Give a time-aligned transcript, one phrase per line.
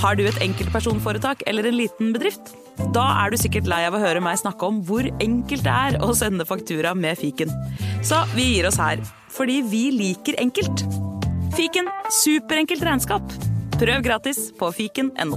[0.00, 2.54] Har du et enkeltpersonforetak eller en liten bedrift?
[2.94, 5.98] Da er du sikkert lei av å høre meg snakke om hvor enkelt det er
[6.00, 7.52] å sende faktura med fiken.
[8.06, 10.86] Så vi gir oss her, fordi vi liker enkelt.
[11.56, 11.90] Fiken
[12.22, 13.34] superenkelt regnskap.
[13.80, 15.36] Prøv gratis på fiken.no.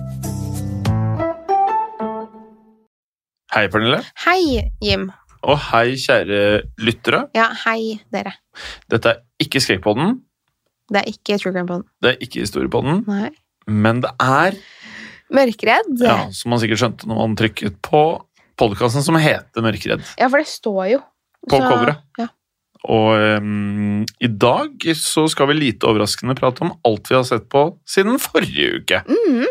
[3.54, 4.00] Hei, Pernille.
[4.24, 5.10] Hei, Jim.
[5.44, 6.40] Og hei, kjære
[6.82, 7.26] lyttere.
[7.36, 8.38] Ja, hei, dere.
[8.90, 10.22] Dette er ikke Skrekkpodden,
[10.94, 11.86] Det er ikke True Crime-podden.
[12.04, 13.30] det er ikke Historiepodden, Nei.
[13.68, 14.58] Men det er,
[15.34, 15.96] Mørkredd?
[16.04, 18.04] ja, som man sikkert skjønte når man trykket på
[18.60, 20.06] podkasten som heter Mørkredd.
[20.20, 21.02] Ja, for det står jo.
[21.50, 22.04] på coveret.
[22.22, 22.30] Ja.
[22.84, 27.46] Og um, i dag så skal vi lite overraskende prate om alt vi har sett
[27.52, 29.00] på siden forrige uke.
[29.08, 29.48] Mhm.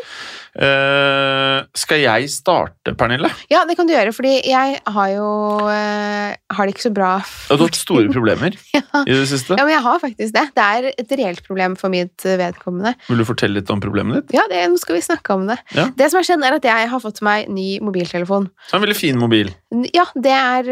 [0.52, 3.30] Eh, skal jeg starte, Pernille?
[3.48, 5.28] ja, det kan du gjøre, fordi jeg har jo
[5.64, 7.12] uh, Har det ikke så bra.
[7.48, 8.82] Du har hatt store problemer Ja.
[9.06, 9.56] i det siste.
[9.56, 10.42] Ja, men jeg har faktisk det.
[10.52, 12.92] Det er et reelt problem for mitt eh, vedkommende.
[13.08, 14.34] Vil du fortelle litt om problemet ditt?
[14.36, 15.56] Ja, det, nå skal vi snakke om det.
[15.72, 15.86] Ja.
[15.96, 18.50] Det som har skjedd, er at jeg har fått meg ny mobiltelefon.
[18.68, 19.54] Er en veldig fin mobil.
[19.96, 20.68] Ja, det er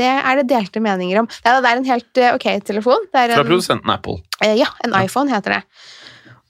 [0.00, 1.28] det, er det delte meninger om.
[1.28, 3.04] Det er, det er en helt ok telefon.
[3.12, 4.22] Det Fra en, produsenten Apple.
[4.40, 5.62] Uh, ja, en iPhone heter det.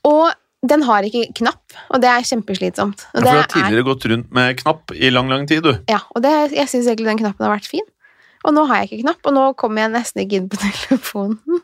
[0.06, 0.30] Og
[0.64, 3.04] den har ikke knapp, og det er kjempeslitsomt.
[3.14, 5.62] Og Ja, for du har er- tidligere gått rundt med knapp i lang, lang tid,
[5.62, 5.74] du.
[5.88, 7.84] Ja, og det, jeg syns egentlig den knappen har vært fin.
[8.44, 11.60] Og nå har jeg ikke knapp, og nå kommer jeg nesten ikke inn på telefonen.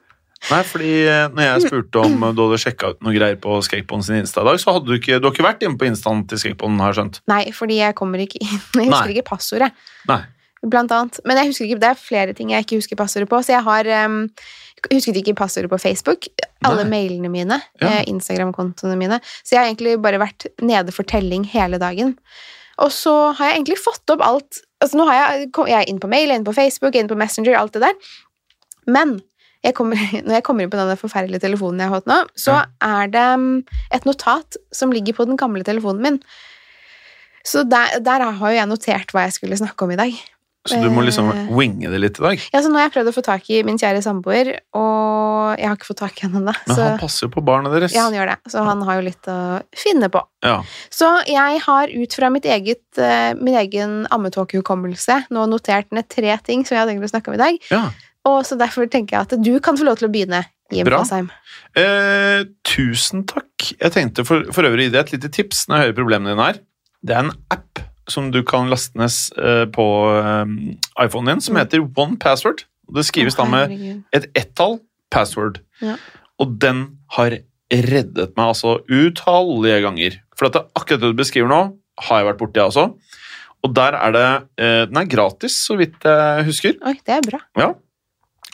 [0.51, 4.07] Nei, fordi eh, når jeg spurte om du hadde sjekka ut noe greier på Skateboarden
[4.07, 6.23] sin Insta i dag, så hadde du ikke, du har ikke vært inne på instaen
[6.31, 7.19] til Skateboarden, har jeg skjønt.
[7.29, 8.61] Nei, fordi jeg kommer ikke inn.
[8.81, 9.17] Jeg husker Nei.
[9.19, 9.73] ikke passordet,
[10.09, 10.23] Nei.
[10.65, 11.21] blant annet.
[11.29, 13.63] Men jeg husker ikke, det er flere ting jeg ikke husker passordet på, så jeg
[13.69, 14.19] har um,
[14.91, 16.29] husket ikke passordet på Facebook.
[16.65, 16.91] Alle Nei.
[16.95, 17.89] mailene mine, Ja.
[17.89, 19.21] eh, Instagram-kontoene mine.
[19.45, 22.17] Så jeg har egentlig bare vært nede for telling hele dagen.
[22.79, 25.99] Og så har jeg egentlig fått opp alt altså Nå har jeg, jeg er inn
[26.01, 27.93] på mail, inn på Facebook, inn på Messenger, alt det der.
[28.89, 29.21] Men
[29.63, 32.63] jeg kommer, når jeg kommer inn på den forferdelige telefonen jeg har hatt nå, så
[32.81, 33.51] er det um,
[33.93, 36.19] et notat som ligger på den gamle telefonen min.
[37.45, 40.17] Så der, der har jo jeg notert hva jeg skulle snakke om i dag.
[40.69, 41.47] Så du må liksom Eh.
[41.57, 42.41] winge det litt i dag.
[42.53, 45.67] Ja, så Nå har jeg prøvd å få tak i min kjære samboer, og jeg
[45.67, 46.53] har ikke fått tak i henne ennå.
[46.69, 47.95] Men han passer jo på barna deres.
[47.95, 48.37] ja, han gjør det.
[48.53, 49.39] Så han har jo litt å
[49.75, 50.21] finne på.
[50.45, 50.63] Ja.
[50.91, 56.37] Så jeg har ut fra mitt eget, eh, min egen ammetåkehukommelse nå notert ned tre
[56.45, 57.59] ting som jeg hadde tenkt å snakke om i dag.
[57.71, 57.91] ja.
[58.29, 60.99] Og så derfor tenker jeg at du kan få lov til å begynne, Jim Bra.
[61.75, 63.73] Eh, tusen takk.
[63.81, 66.45] Jeg tenkte for, for øvrig gi deg et lite tips når jeg hører problemene dine
[66.51, 66.59] her.
[67.03, 69.87] Det er en app som du kan laste ned eh, på
[70.19, 70.55] eh,
[71.07, 71.61] iPhonen din, som Mm.
[71.65, 72.65] heter One Password.
[72.95, 73.71] Det skrives da med
[74.13, 75.61] et ett-tall password.
[75.81, 75.95] Ja.
[76.43, 77.37] Og den har
[77.71, 80.17] reddet meg altså utallige ganger.
[80.37, 81.61] For at det, akkurat det du beskriver nå,
[82.09, 82.89] har jeg vært borti, jeg også.
[83.63, 84.25] Og der er det
[84.59, 86.75] eh, Den er gratis, så vidt jeg husker.
[86.87, 87.41] Oi, det er bra.
[87.61, 87.71] Ja.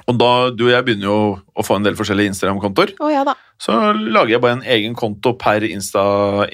[0.06, 1.18] Og da du og jeg begynner jo
[1.56, 3.32] å få en del forskjellige Instagram-kontoer, Oh, ja da.
[3.58, 6.02] så lager jeg bare en egen konto per Insta,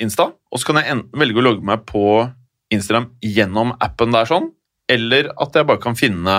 [0.00, 2.04] Insta og så kan jeg enten velge å logge meg på
[2.72, 4.50] Instagram gjennom appen der sånn,
[4.90, 6.36] eller at jeg bare kan finne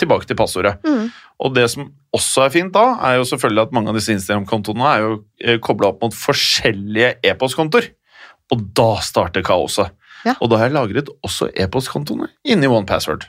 [0.00, 0.80] tilbake til passordet.
[0.86, 1.10] Mm.
[1.44, 4.90] Og det som også er fint da, er jo selvfølgelig at mange av disse Instagram-kontoene
[4.90, 7.90] er jo eh, kobla opp mot forskjellige e-postkontoer.
[8.54, 9.94] Og da starter kaoset.
[10.24, 10.36] Ja.
[10.40, 13.26] Og da har jeg lagret også e-postkontoene inni One Password.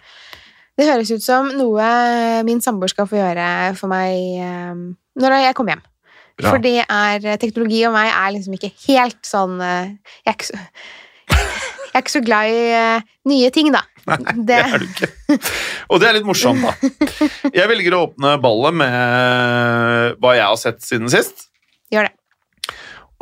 [0.75, 1.89] Det høres ut som noe
[2.47, 3.47] min samboer skal få gjøre
[3.79, 4.85] for meg eh,
[5.21, 5.85] når jeg kommer hjem.
[6.35, 6.51] Bra.
[6.51, 9.93] For det er Teknologi og meg er liksom ikke helt sånn eh,
[10.25, 10.63] Jeg er ikke så,
[11.95, 13.81] jeg er ikke så glad i eh, nye ting, da.
[14.05, 15.07] Nei, Det er du ikke.
[15.89, 16.73] Og det er litt morsomt, da.
[17.57, 21.47] Jeg velger å åpne ballet med hva jeg har sett siden sist.
[21.93, 22.13] Gjør det.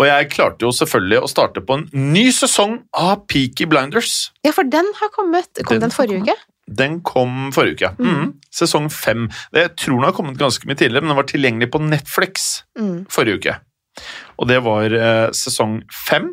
[0.02, 4.32] Og jeg klarte jo selvfølgelig å starte på en ny sesong av Peaky Blinders.
[4.44, 5.52] Ja, for den har kommet.
[5.62, 6.36] Kom Den den, forrige uke?
[6.82, 7.92] Den kom forrige uke.
[8.02, 8.16] Mm.
[8.18, 8.32] Mm.
[8.58, 9.28] Sesong fem.
[9.54, 13.04] Jeg tror den har kommet ganske mye tidligere, men den var tilgjengelig på Netflix Mm.
[13.14, 13.56] forrige uke.
[14.42, 16.32] Og det var eh, sesong fem,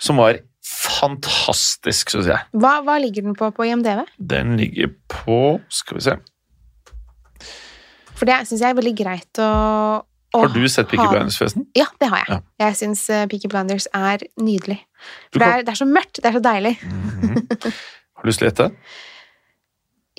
[0.00, 2.44] som var fantastisk, syns jeg.
[2.60, 4.04] Hva, hva ligger den på på IMDv?
[4.18, 5.38] Den ligger på
[5.72, 6.16] Skal vi se.
[8.20, 9.50] For det syns jeg er veldig greit å,
[10.04, 11.64] å Har du sett ha- Blinders, forresten?
[11.78, 12.28] Ja, det har jeg.
[12.34, 12.66] Ja.
[12.66, 14.76] Jeg syns Picky Peaky Blinders er nydelig.
[15.32, 16.20] For det er, det er så mørkt.
[16.20, 16.74] Det er så deilig.
[16.84, 17.46] Mhm.
[18.20, 18.68] Har du lyst til å gjette?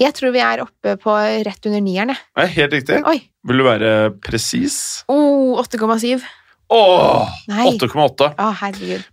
[0.01, 1.13] Jeg tror vi er oppe på
[1.45, 2.95] rett under nieren, helt riktig.
[3.06, 3.19] Oi.
[3.45, 3.89] Vil du være
[4.24, 5.04] presis?
[5.12, 6.24] Oh, 8,7.
[6.71, 7.27] Åh!
[7.51, 8.31] 8,8.
[8.39, 8.50] Å.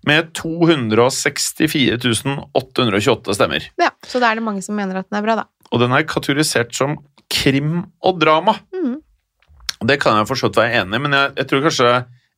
[0.07, 3.67] Med 264 828 stemmer.
[3.83, 5.49] Ja, så da er det mange som mener at den er bra, da.
[5.75, 7.01] Og den er kategorisert som
[7.33, 8.55] krim og drama.
[8.73, 9.01] Mm.
[9.89, 11.91] Det kan jeg for så vidt være enig i, men jeg, jeg tror kanskje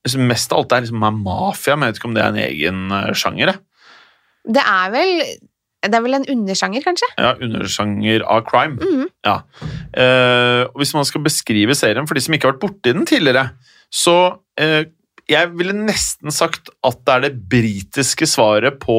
[0.08, 2.43] jeg mest av alt er liksom mafia, men jeg vet ikke om det er en
[2.46, 3.52] egen eh, sjanger.
[4.49, 5.11] Det er vel
[5.81, 7.08] Det er vel en undersjanger, kanskje?
[7.17, 8.76] Ja, undersjanger av crime.
[8.81, 9.06] Mm.
[9.25, 9.37] Ja.
[9.96, 13.46] Eh, hvis man skal beskrive serien for de som ikke har vært borti den tidligere,
[13.88, 14.17] så
[14.61, 14.84] eh,
[15.31, 18.99] jeg ville nesten sagt at det er det britiske svaret på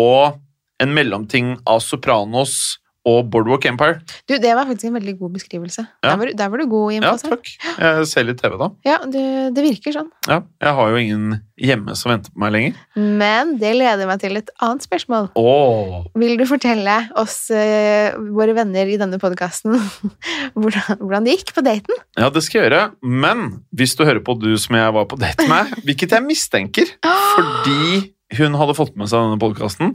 [0.82, 4.00] en mellomting av Sopranos og Boardwalk Empire.
[4.30, 5.86] Du, det var faktisk en veldig god beskrivelse.
[6.04, 6.12] Ja.
[6.12, 7.50] Der, var, du- der var du god, hjemme Ja, takk.
[7.82, 8.68] Jeg ser litt TV, da.
[8.86, 9.18] Ja, du,
[9.56, 10.12] det virker sånn.
[10.30, 12.78] Ja, jeg har jo ingen hjemme som venter på meg lenger.
[12.98, 15.32] Men det leder meg til et annet spørsmål.
[15.40, 16.04] Oh.
[16.22, 19.76] Vil du fortelle oss, eh, våre venner i denne podkasten,
[20.60, 22.02] hvordan, hvordan det gikk på daten?
[22.22, 22.84] Ja, det skal jeg gjøre.
[23.02, 26.94] Men hvis du hører på du som jeg var på date med, hvilket jeg mistenker,
[27.36, 29.92] fordi hun hadde fått med seg denne podkasten,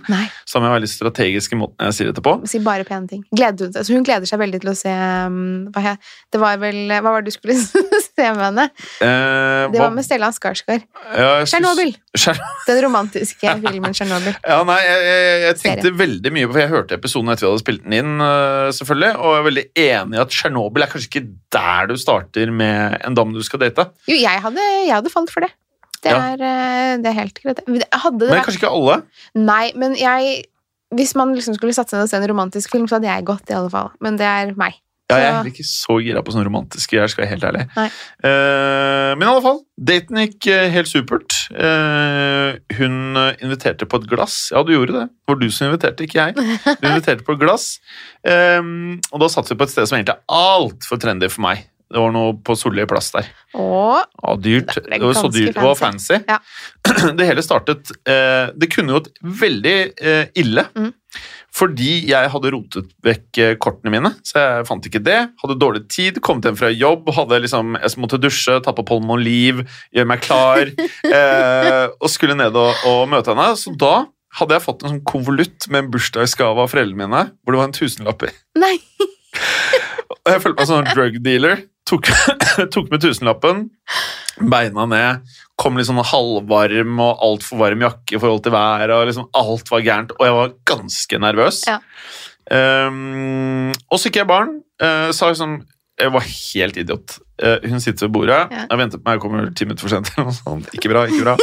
[0.49, 2.35] som er veldig strategisk i måten jeg sier dette på.
[2.49, 3.23] si bare pene ting.
[3.33, 5.39] Gleder hun, altså hun gleder seg veldig til å se um,
[5.75, 5.95] hva,
[6.33, 7.57] Det var vel Hva var det du skulle
[8.07, 8.67] se med henne?
[9.01, 10.85] Eh, Det hva- var med Stellan Skarsgård.
[11.17, 11.95] ja, Tsjernobyl.
[12.67, 14.37] Den romantiske filmen Tsjernobyl.
[14.47, 17.53] Ja, nei, jeg, jeg, jeg tenkte veldig mye på For jeg hørte episoden etter vi
[17.53, 20.93] hadde spilt den inn, øh, selvfølgelig, og jeg er veldig enig i at Tsjernobyl er
[20.93, 23.89] kanskje ikke der du starter med en dame du skal date.
[24.11, 25.53] Jo, jeg hadde, jeg hadde falt for det.
[26.07, 27.63] Det er, eh, det er helt greit.
[27.67, 29.01] Hadde det Men kanskje ikke alle.
[29.35, 30.45] Nei, men jeg
[30.95, 33.51] Hvis man liksom skulle satse ned og se en romantisk film, så hadde jeg gått,
[33.51, 33.91] i alle fall.
[34.01, 34.77] Men det er meg.
[35.07, 37.61] Ja, jeg er heller ikke så gira på sånne romantiske, jeg skal være helt ærlig.
[37.77, 37.85] Nei.
[38.27, 39.61] Eh, men i alle fall,
[39.91, 41.37] daten gikk eh, helt supert.
[41.55, 44.49] Uh, hun inviterte på et glass.
[44.51, 45.05] Ja, du gjorde det.
[45.15, 46.35] Det var du som inviterte, ikke jeg.
[46.35, 47.69] Du inviterte på et glass.
[48.27, 48.59] Eh,
[49.13, 51.69] og da satt vi på et sted som egentlig er altfor trendy for meg.
[51.87, 53.29] Det var noe på Solli plass der.
[53.55, 54.73] Ja, dyrt.
[54.75, 55.55] Det var så dyrt.
[55.55, 56.19] Det var fancy.
[56.27, 56.41] Ja.
[57.19, 60.67] Det hele startet eh, Det kunne gått veldig eh, ille.
[60.75, 60.91] Mm.
[61.57, 65.21] Fordi jeg hadde rotet vekk eh, kortene mine, så jeg fant ikke det.
[65.41, 69.63] Hadde dårlig tid, kom hjem fra jobb, hadde liksom, jeg måtte dusje, ta på Polmoliv,
[69.95, 70.69] gjøre meg klar,
[71.17, 73.49] eh, og skulle ned og, og møte henne.
[73.57, 73.95] Så da
[74.37, 77.71] hadde jeg fått en sånn konvolutt med en bursdagsgave av foreldrene mine, hvor det var
[77.71, 78.35] en tusenlapp i.
[78.61, 78.75] Nei!
[80.27, 81.65] Og jeg følte meg som en drug dealer.
[81.87, 82.09] Tok,
[82.75, 83.67] tok med tusenlappen,
[84.51, 85.21] beina ned,
[85.61, 89.71] kom litt sånn halvvarm og altfor varm jakke i forhold til været, og liksom alt
[89.71, 91.61] var gærent, og jeg var ganske nervøs.
[91.71, 91.79] Ja.
[92.51, 94.61] Um, og så gikk jeg barn.
[94.83, 95.57] uh, sa liksom
[95.99, 97.17] Jeg var helt idiot.
[97.43, 98.67] Uh, hun sitter ved bordet, Ja.
[98.71, 100.11] jeg venter på meg, jeg kommer ti minutter for sent.
[100.43, 100.67] sånn.
[100.77, 101.35] Ikke bra, ikke bra.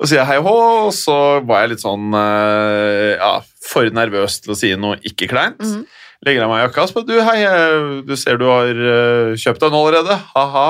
[0.00, 0.54] Og så sier jeg hei hå,
[0.86, 3.32] og så var jeg litt sånn uh, ja,
[3.66, 5.58] for nervøs til å si noe ikke kleint.
[5.64, 5.88] Mhm.
[6.26, 9.62] Legger av meg jakka og spør du, hei, eh, du ser du har eh, kjøpt
[9.64, 10.18] den allerede.
[10.34, 10.66] Ha-ha,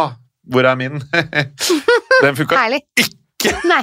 [0.51, 1.01] hvor er min?
[2.23, 3.55] Den funka ikke.
[3.67, 3.81] Nei.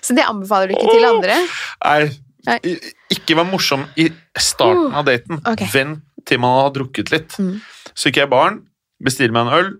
[0.00, 1.36] Så det anbefaler du ikke til andre?
[1.84, 2.76] Nei,
[3.12, 4.08] ikke vær morsom i
[4.38, 5.42] starten av daten.
[5.44, 5.68] Okay.
[5.74, 7.36] Vent til man har drukket litt.
[7.40, 7.58] Mm.
[7.92, 8.60] Så gikk jeg i baren,
[9.02, 9.72] bestiller meg en øl.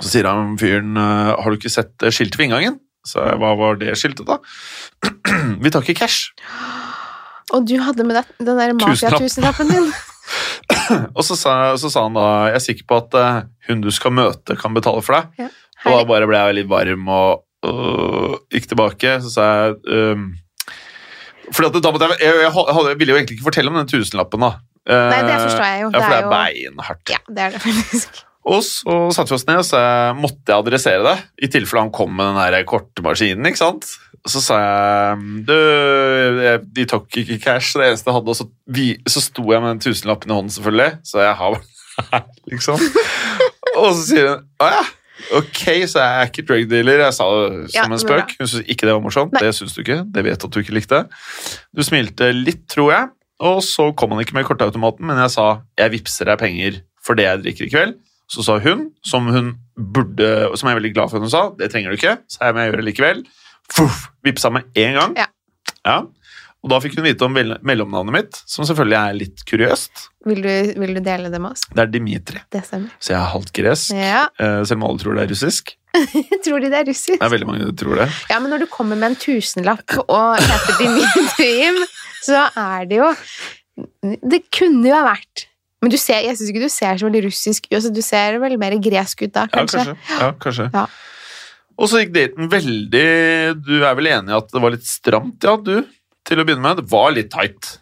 [0.00, 2.80] Så sier han fyren eh, har du ikke sett skiltet ved inngangen.
[3.04, 4.40] Så hva var det skiltet, da?
[5.62, 6.32] Vi tar ikke cash.
[7.52, 9.18] Og du hadde med deg den der Tusenlapp.
[9.20, 9.90] mafia-tusenlappen din?
[11.16, 13.90] Og så sa, så sa han da jeg er sikker på at eh, hun du
[13.92, 15.44] skal møte, kan betale for deg.
[15.44, 15.48] Ja,
[15.84, 19.18] Og da bare ble jeg litt varm og øh, gikk tilbake.
[19.24, 20.30] Så sa jeg um,
[21.52, 23.90] fordi da måtte jeg, jeg, jeg, hadde- jeg ville jo egentlig ikke fortelle om den
[23.92, 24.52] tusenlappen, da.
[24.88, 25.90] Eh, Nei, det forstår jeg jo.
[25.92, 26.30] Ja, for det er jo...
[26.32, 27.12] beinhardt.
[27.12, 28.22] Ja, det er det faktisk.
[28.44, 29.78] Og så satte vi oss ned, og så
[30.16, 31.14] måtte jeg adressere det.
[31.44, 33.46] I tilfelle han kom med den der kortmaskinen.
[33.48, 33.86] ikke sant?
[34.24, 35.54] Så sa jeg du,
[36.76, 38.32] De tok ikke cash, det eneste jeg hadde.
[38.32, 41.00] Og så, vi, så sto jeg med den tusenlappen i hånden, selvfølgelig.
[41.04, 41.58] Så jeg har
[42.12, 42.84] her, liksom.
[43.74, 44.84] Og så sier hun å ja.
[45.38, 47.04] Ok, så jeg er ikke drug dealer.
[47.06, 48.32] Jeg sa det som Ja, en spøk.
[48.40, 49.36] Hun syntes ikke det var morsomt.
[49.36, 49.44] Nei.
[49.46, 50.00] Det syns du ikke.
[50.12, 51.04] Det vet du at du ikke likte.
[51.76, 53.12] Du smilte litt, tror jeg.
[53.44, 55.46] Og så kom han ikke med kortautomaten, men jeg sa
[55.80, 57.96] jeg vippser deg penger for det jeg drikker i kveld.
[58.30, 61.42] Så sa hun, som hun burde, som jeg er veldig glad for at hun sa,
[61.58, 63.24] det trenger du ikke, sa jeg, men jeg gjør det likevel.
[63.72, 65.14] Fuff, vippsa med en gang.
[65.16, 65.26] Ja.
[65.84, 65.96] Ja.
[66.64, 70.04] Og da fikk hun vite om mellomnavnet mitt, som selvfølgelig er litt kuriøst.
[70.24, 71.66] Vil du, vil du dele det med oss?
[71.68, 72.78] Det er Dimitri, Det så
[73.12, 74.22] jeg er halvt gresk, Ja.
[74.40, 75.74] eh, selv om alle tror det er russisk.
[76.44, 77.20] Tror de det er russisk?
[77.20, 78.06] Det er veldig mange som tror det.
[78.32, 81.76] Ja, men når du kommer med en tusenlapp og heter Dimitrim,
[82.24, 83.10] så er det jo
[84.24, 85.44] Det kunne jo ha vært
[85.84, 87.76] Men du ser, jeg syns ikke du ser så veldig russisk ut.
[87.76, 89.84] Altså, du ser vel mer gresk ut da, Ja, kanskje?
[89.84, 90.18] kanskje.
[90.18, 90.66] Ja, kanskje.
[90.72, 90.86] Ja.
[91.74, 93.04] Og så gikk daten veldig
[93.64, 95.84] Du er vel enig i at det var litt stramt, ja, du?
[96.24, 96.78] Til å begynne med.
[96.80, 97.74] Det var litt tight.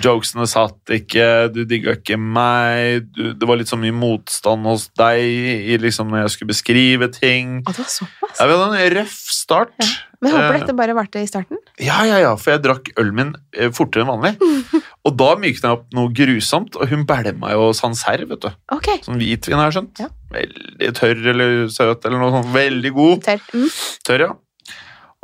[0.00, 4.86] Jokesene satt ikke, du digga ikke meg, du, det var litt så mye motstand hos
[4.96, 7.58] deg i liksom når jeg skulle beskrive ting.
[7.60, 8.38] Å, det var såpass?
[8.38, 9.76] Ja, Vi hadde en røff start.
[9.84, 9.90] Ja.
[10.22, 11.58] Men jeg håper Eh, dette bare varte i starten.
[11.82, 14.36] Ja, ja, ja, for jeg drakk ølen min eh, fortere enn vanlig.
[15.06, 18.52] Og da mykna jeg opp noe grusomt, og hun bælma jo Sancerre, vet du.
[18.76, 19.00] Okay.
[19.02, 20.02] Sånn hvitvin, har jeg skjønt.
[20.04, 20.08] Ja.
[20.36, 22.52] Veldig tørr eller søt eller noe sånt.
[22.54, 23.24] Veldig god.
[23.26, 23.42] Tørr.
[23.50, 23.72] Mm.
[24.06, 24.76] Tørr, ja.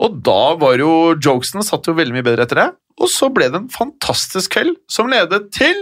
[0.03, 0.91] Og da var jo
[1.23, 2.67] jokesene satt jo veldig mye bedre etter det.
[2.99, 5.79] Og så ble det en fantastisk kveld som ledet til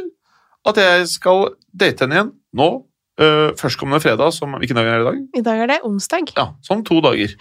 [0.68, 2.68] at jeg skal date henne igjen nå.
[3.20, 5.20] øh, førstkommende fredag, som Hvilken dag er det i dag?
[5.40, 6.32] I dag er det onsdag.
[6.36, 7.32] Ja, Som to dager.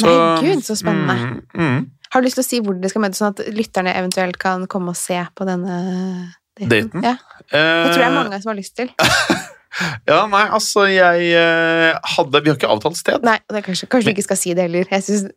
[0.00, 1.16] Herregud, så spennende.
[1.54, 1.90] Mm, mm.
[2.12, 4.66] Har du lyst til å si hvor dere skal møtes, sånn at lytterne eventuelt kan
[4.66, 5.76] komme og se på denne
[6.60, 6.68] daten?
[6.68, 7.04] Daten?
[7.04, 7.14] Ja,
[7.52, 8.92] det tror jeg er Eh, mange som har lyst til.
[10.04, 13.22] Ja, nei, altså, jeg eh, hadde Vi har ikke avtalt sted.
[13.24, 14.84] Nei, det kanskje, kanskje du ikke skal si det heller.
[14.92, 15.30] Jeg synes,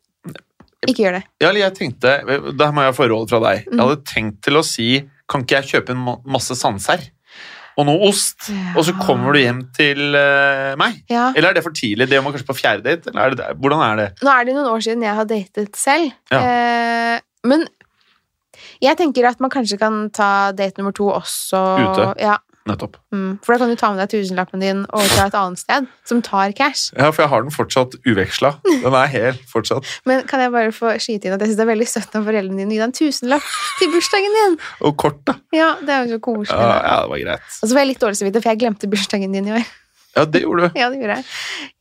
[0.84, 1.22] ikke gjør det.
[1.40, 2.12] Ja, eller jeg tenkte
[2.60, 3.62] Der må jeg få råd fra deg.
[3.64, 3.80] Jeg Mm.
[3.86, 4.90] hadde tenkt til å si
[5.32, 7.00] Kan ikke jeg kjøpe en ma- masse sanser
[7.76, 11.02] og noe ost, og så kommer du hjem til uh, meg?
[11.12, 11.30] Ja.
[11.36, 12.08] Eller er det for tidlig?
[12.12, 13.12] Det må kanskje på fjerde date?
[13.12, 13.50] Eller er det?
[13.60, 14.10] Hvordan er det?
[14.24, 16.14] Nå er det noen år siden jeg har datet selv.
[16.32, 16.40] Ja.
[16.40, 17.68] Eh, men
[18.84, 22.08] jeg tenker at man kanskje kan ta date nummer to også Ute.
[22.22, 22.96] Ja, Nettopp.
[23.14, 25.86] mm, for da kan du ta med deg tusenlappen din og til et annet sted
[26.10, 26.88] som tar cash.
[26.98, 28.56] Ja, for jeg har den fortsatt uveksla.
[28.66, 29.86] Den er helt fortsatt.
[30.10, 32.26] Men kan jeg bare få skyte inn at jeg synes det er veldig søtt av
[32.26, 34.56] foreldrene dine å gi deg en tusenlapp til bursdagen din?
[34.90, 35.36] Og kort, da.
[35.54, 36.58] Ja, det er jo så koselig.
[36.58, 37.50] Ja, ja, det var greit.
[37.62, 39.68] Og så får jeg litt dårlig samvittighet, for jeg glemte bursdagen din i år.
[40.16, 40.78] Ja, det gjorde du.
[40.82, 41.28] Ja, det gjorde jeg.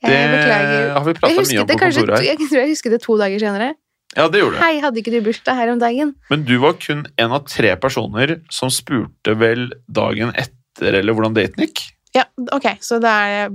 [0.04, 0.90] Jeg Det beklager.
[0.98, 2.28] har vi prata mye om på kontoret her.
[2.28, 3.70] jeg tror jeg husket det to dager senere.
[4.14, 4.60] Ja, det gjorde du.
[4.62, 6.12] Hei, hadde ikke du bursdag her om dagen?
[6.30, 10.52] Men du var kun en av tre personer som spurte vel dagen etter,
[10.83, 11.83] eller hvordan daten gikk.
[12.14, 13.49] Ja, ok, så det er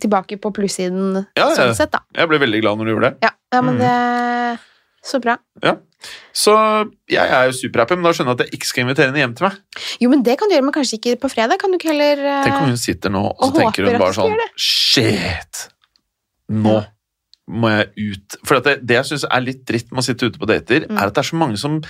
[0.00, 1.50] tilbake på plussiden Ja, ja.
[1.52, 2.00] sånn sett, da.
[2.16, 3.18] Jeg ble veldig glad når du gjorde det.
[3.28, 3.82] Ja, ja men Mm.
[3.84, 4.60] det
[5.06, 5.36] Så bra.
[6.34, 6.52] Så
[7.08, 9.34] jeg er jo superhappy, men da skjønner jeg at jeg ikke skal invitere henne hjem
[9.38, 9.54] til meg.
[10.00, 11.58] Jo, men det kan du gjøre, men kanskje ikke på fredag?
[11.60, 13.98] Kan du ikke heller uh, Tenk om hun sitter nå, og så og tenker hun
[14.00, 15.68] bare sånn Shit!
[16.50, 16.84] Nå
[17.46, 18.36] må jeg ut.
[18.44, 20.98] For det, det jeg syns er litt dritt med å sitte ute på dater, Mm.
[20.98, 21.80] er at det er så mange som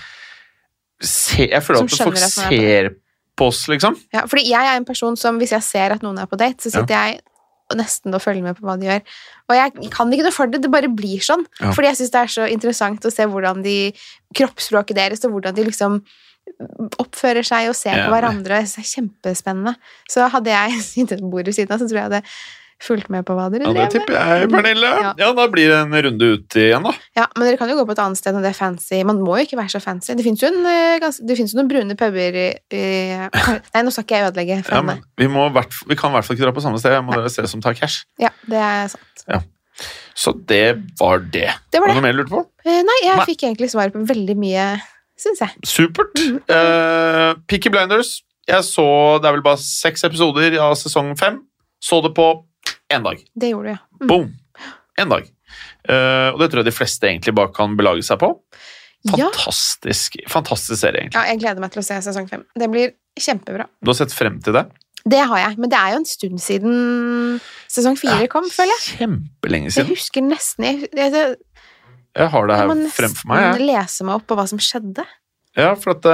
[1.00, 2.94] ser Jeg føler Som at folk skjønner at man er på ser
[3.36, 3.96] på oss, liksom.
[4.14, 6.62] Ja, fordi jeg er en person som, hvis jeg ser at noen er på date,
[6.62, 7.24] så sitter jeg
[7.66, 9.16] og nesten og følger med på hva de gjør.
[9.50, 11.42] Og jeg kan ikke noe for det, det bare blir sånn.
[11.58, 11.72] Ja.
[11.74, 13.76] Fordi jeg syns det er så interessant å se hvordan de
[14.38, 15.98] kroppsspråket deres, og hvordan de liksom
[17.02, 18.62] oppfører seg og ser ja, på hverandre.
[18.62, 19.74] Det er kjempespennende.
[20.10, 22.22] Så hadde jeg sittet på bordet ved siden av, så tror jeg hadde
[22.82, 23.94] fulgt med på hva dere Ja, det drev med.
[23.94, 24.90] tipper jeg, Pernille.
[25.00, 25.12] Ja.
[25.20, 26.92] Ja, da blir det en runde ut igjen, da.
[27.16, 29.00] Ja, men dere kan jo gå på et annet sted når det er fancy.
[29.08, 30.12] Man må jo ikke være så fancy.
[30.18, 32.84] Det fins jo, eh, det jo noen brune puber i, i
[33.72, 36.36] Nei, nå skal ikke jeg ødelegge Ja, men vi, hvert, vi kan i hvert fall
[36.36, 36.96] ikke dra på samme sted.
[36.98, 38.04] Jeg må dere se som tar cash.
[38.22, 39.52] Ja, det er sant.
[40.16, 40.64] Så det
[41.00, 41.50] var det.
[41.72, 41.96] Det var Var det det.
[42.00, 42.44] noe mer du lurte på?
[42.64, 43.26] Eh, Nei, jeg Nei.
[43.28, 44.68] fikk egentlig svar på veldig mye,
[45.20, 45.52] syns jeg.
[45.68, 46.16] Supert.
[46.16, 46.38] Mm.
[46.48, 48.22] Uh, Picky Blinders.
[48.46, 51.40] Jeg så Det er vel bare seks episoder av sesong fem.
[51.82, 52.30] Så det på
[52.92, 53.20] én dag.
[53.34, 53.80] Det gjorde du, ja.
[54.00, 54.06] Mm.
[54.10, 54.30] Boom!
[55.00, 55.26] Én dag.
[55.88, 58.32] Uh, og det tror jeg de fleste egentlig bare kan belage seg på.
[59.06, 59.28] Ja.
[59.28, 61.20] Fantastisk, fantastisk serie, egentlig.
[61.20, 62.42] ja, jeg gleder meg til å se sesong fem.
[62.58, 63.68] Det blir kjempebra.
[63.84, 64.64] Du har sett frem til det?
[65.06, 66.78] Det har jeg, men det er jo en stund siden
[67.70, 68.96] sesong fire kom, føler jeg.
[69.04, 69.92] Kjempelenge Jeg siden.
[69.92, 71.36] husker nesten Jeg, jeg, jeg,
[72.18, 73.44] Jeg har det her fremfor meg.
[73.44, 73.68] nesten Jeg.
[73.70, 75.04] lese meg opp på hva som skjedde.
[75.56, 76.08] Ja, for at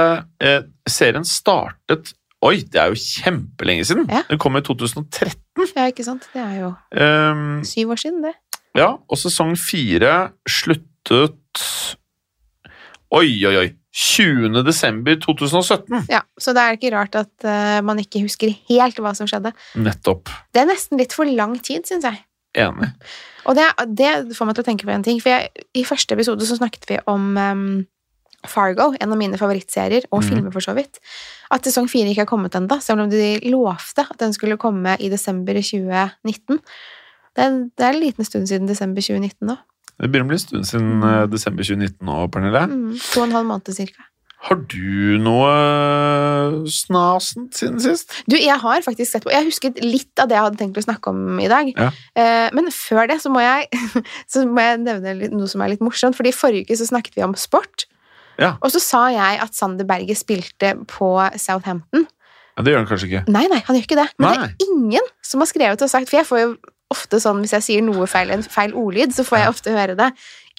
[0.45, 4.07] eh, serien startet Oi, det er jo kjempelenge siden!
[4.11, 4.23] Ja.
[4.27, 5.39] Den kom i 2013.
[5.77, 6.25] Ja, ikke sant?
[6.33, 8.33] Det er jo Um, syv år siden, det.
[8.75, 11.39] ja, og sesong fire sluttet
[13.13, 13.69] Oi, oi, oi!
[13.93, 14.63] 20.
[14.65, 16.07] desember 2017.
[16.09, 19.51] Ja, Så det er ikke rart at uh, man ikke husker helt hva som skjedde.
[19.77, 20.31] Nettopp.
[20.49, 22.23] Det er nesten litt for lang tid, syns jeg.
[22.57, 22.89] Enig.
[23.45, 25.21] Og det, det får meg til å tenke på en ting.
[25.21, 27.63] For jeg, I første episode så snakket vi om em,
[28.49, 30.29] Fargo, en av mine favorittserier, og mm.
[30.29, 30.99] filmer for så vidt.
[31.53, 34.97] At sesong fire ikke har kommet ennå, selv om de lovte at den skulle komme
[34.99, 36.59] i desember 2019.
[37.33, 39.59] Det er, det er en liten stund siden desember 2019 nå.
[39.93, 41.11] Det begynner å bli en stund siden mm.
[41.31, 42.65] desember 2019 nå, Pernille.
[42.69, 44.09] Mm, to og en halv måned cirka.
[44.43, 48.11] Har du noe eh, snasent siden sist?
[48.27, 50.83] Du, jeg har faktisk sett på Jeg husket litt av det jeg hadde tenkt å
[50.83, 51.71] snakke om i dag.
[51.71, 51.87] Ja.
[52.19, 53.69] Eh, men før det så må jeg,
[54.31, 56.19] så må jeg nevne noe som er litt morsomt.
[56.19, 57.87] Fordi forrige uke så snakket vi om sport.
[58.43, 58.51] Ja.
[58.61, 62.05] Og så sa jeg at Sander Berge spilte på Southampton.
[62.53, 63.23] Ja, Det gjør han kanskje ikke.
[63.33, 64.09] Nei, nei, han gjør ikke det.
[64.21, 66.49] Men det er ingen som har skrevet og sagt For jeg får jo
[66.93, 69.95] ofte sånn hvis jeg sier noe feil, en feil ordlyd, så får jeg ofte høre
[69.97, 70.11] det.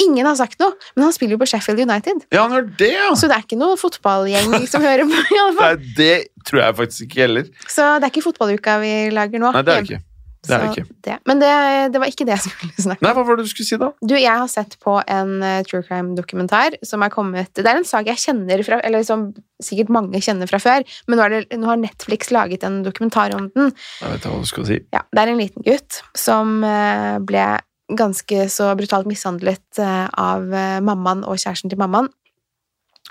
[0.03, 2.25] Ingen har sagt noe, men han spiller jo på Sheffield United.
[2.35, 3.13] Ja, han gjør det, ja!
[3.15, 5.21] Så det er ikke noe fotballgjeng som hører på.
[5.31, 5.77] i alle fall.
[5.79, 6.17] Nei, det
[6.49, 7.47] tror jeg faktisk ikke heller.
[7.71, 9.53] Så det er ikke fotballuka vi lager nå.
[9.55, 10.01] Nei, det er det ikke.
[10.49, 10.85] Det er ikke.
[11.07, 11.17] det.
[11.29, 11.51] Men det,
[11.95, 13.07] det var ikke det jeg skulle snakke om.
[13.07, 13.91] Nei, Hva var det du skulle si, da?
[14.01, 17.89] Du, jeg har sett på en uh, true crime-dokumentar som er kommet Det er en
[17.89, 19.29] sak jeg kjenner fra Eller som
[19.65, 23.33] sikkert mange kjenner fra før, men nå, er det, nå har Netflix laget en dokumentar
[23.37, 23.71] om den.
[24.03, 24.81] Jeg vet hva du skal si.
[24.93, 27.47] Ja, det er en liten gutt som uh, ble
[27.95, 30.45] ganske så brutalt mishandlet uh, av
[30.85, 32.11] mammaen og kjæresten til mammaen.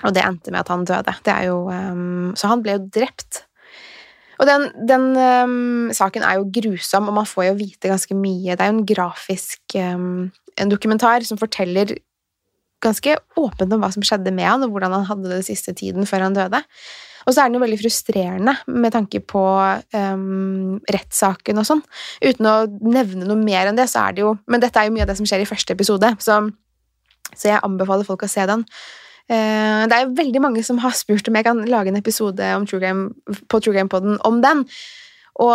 [0.02, 1.14] Og det endte med at han døde.
[1.24, 3.44] Det er jo, um, så han ble jo drept.
[4.40, 8.56] Og den, den um, saken er jo grusom, og man får jo vite ganske mye.
[8.56, 11.96] Det er jo en grafisk um, en dokumentar som forteller
[12.84, 16.06] ganske åpent om hva som skjedde med han, og hvordan han hadde det siste tiden
[16.08, 16.60] før han døde.
[17.24, 19.44] Og så er den jo veldig frustrerende med tanke på
[19.96, 21.80] um, rettssaken og sånn.
[22.20, 24.94] Uten å nevne noe mer enn det, så er det jo Men dette er jo
[24.96, 26.44] mye av det som skjer i første episode, så
[27.34, 28.62] Så jeg anbefaler folk å se den.
[29.32, 32.82] Eh, det er veldig mange som har spurt om jeg kan lage en episode True
[32.82, 33.08] Game,
[33.48, 34.66] på True Game-poden om den.
[35.42, 35.54] Og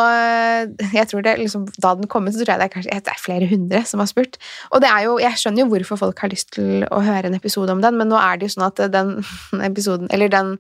[0.91, 3.13] jeg tror det, liksom, da den kom ut, så tror jeg det er, kanskje, det
[3.13, 4.35] er flere hundre som har spurt.
[4.75, 7.38] Og det er jo, jeg skjønner jo hvorfor folk har lyst til å høre en
[7.38, 9.13] episode om den, men nå er det jo sånn at den
[9.69, 10.57] episoden, eller den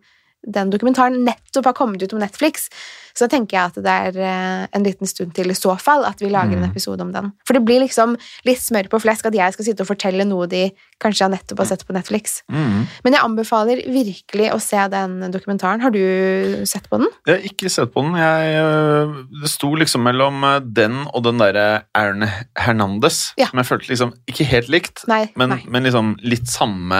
[0.47, 2.69] den dokumentaren nettopp har kommet ut om Netflix,
[3.15, 6.05] så da tenker jeg at det er eh, en liten stund til i så fall
[6.05, 6.71] at vi lager en Mm.
[6.71, 7.31] episode om den.
[7.47, 10.47] For det blir liksom litt smør på flesk at jeg skal sitte og fortelle noe
[10.47, 12.41] de kanskje har nettopp har sett på Netflix.
[12.51, 12.85] Mm.
[13.03, 15.81] Men jeg anbefaler virkelig å se den dokumentaren.
[15.81, 17.07] Har du sett på den?
[17.25, 18.15] Jeg har ikke sett på den.
[18.19, 23.47] Jeg, øh, det sto liksom mellom øh, den og den derre Aaron Hernandez, Ja.
[23.47, 25.31] som jeg følte liksom ikke helt likt, Nei.
[25.35, 25.63] men, nei.
[25.67, 26.99] men liksom litt samme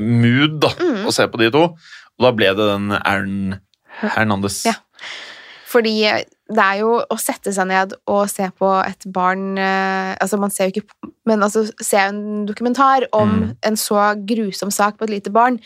[0.00, 1.06] mood, da, Mm.
[1.06, 1.62] å se på de to.
[2.18, 3.58] Og da ble det den Aaron
[4.02, 4.62] Hernandez.
[4.68, 4.74] Ja.
[5.68, 5.92] Fordi
[6.48, 10.48] det er jo å sette seg ned og se på et barn eh, Altså, man
[10.48, 13.50] ser jo ikke Men altså, se en dokumentar om Mm.
[13.68, 15.58] en så grusom sak på et lite barn,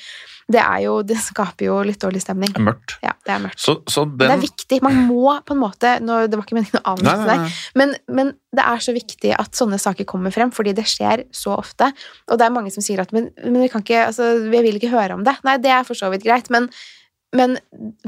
[0.51, 2.51] det er jo Det skaper jo litt dårlig stemning.
[2.51, 2.97] Det er mørkt.
[3.05, 3.61] Ja, det er mørkt.
[3.63, 4.81] Så, så den det er viktig.
[4.83, 7.53] Man må på en måte nå, Det var ikke meningen å avslutte nei.
[7.79, 11.55] men, men det er så viktig at sånne saker kommer frem, fordi det skjer så
[11.63, 11.93] ofte.
[12.27, 14.83] Og det er mange som sier at men, men vi kan ikke, altså, vi vil
[14.83, 15.39] ikke høre om det.
[15.47, 16.67] Nei, det er for så vidt greit, men,
[17.33, 17.57] men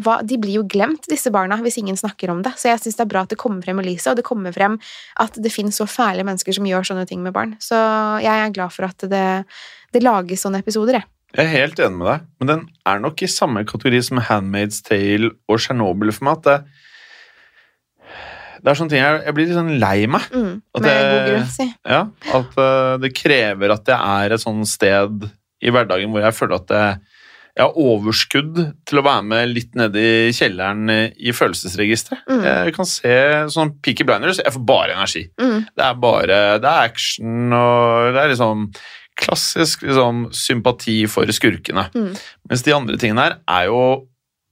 [0.05, 2.53] hva, de blir jo glemt, disse barna, hvis ingen snakker om det.
[2.61, 4.77] Så jeg syns det er bra at det kommer frem Elise, og det kommer frem
[5.23, 7.55] at det finnes så fæle mennesker som gjør sånne ting med barn.
[7.63, 7.79] Så
[8.21, 9.25] jeg er glad for at det,
[9.97, 11.09] det lages sånne episoder, jeg.
[11.35, 14.85] Jeg er helt enig med deg, men den er nok i samme kategori som Handmaid's
[14.87, 16.37] Tale og Tsjernobyl for meg.
[16.39, 16.59] At det,
[18.63, 20.29] det er sånne ting jeg, jeg blir litt sånn lei meg.
[20.31, 21.67] Mm, at, det- grunn, si.
[21.91, 22.05] Ja,
[22.39, 25.27] At uh, det krever at jeg er et sånt sted
[25.65, 27.03] i hverdagen hvor jeg føler at jeg,
[27.55, 28.57] jeg har overskudd
[28.89, 32.25] til å være med litt nede i kjelleren øh, i følelsesregisteret.
[32.27, 32.43] Mm.
[32.49, 33.15] Jeg kan se
[33.55, 35.29] sånn Peaky Blinders, jeg får bare energi.
[35.39, 38.67] Mm, Det er bare det er action, og det er liksom
[39.23, 41.87] klassisk liksom, sympati for skurkene.
[41.95, 42.13] Mm.
[42.51, 43.83] Mens de andre tingene her er jo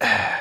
[0.03, 0.39] eh,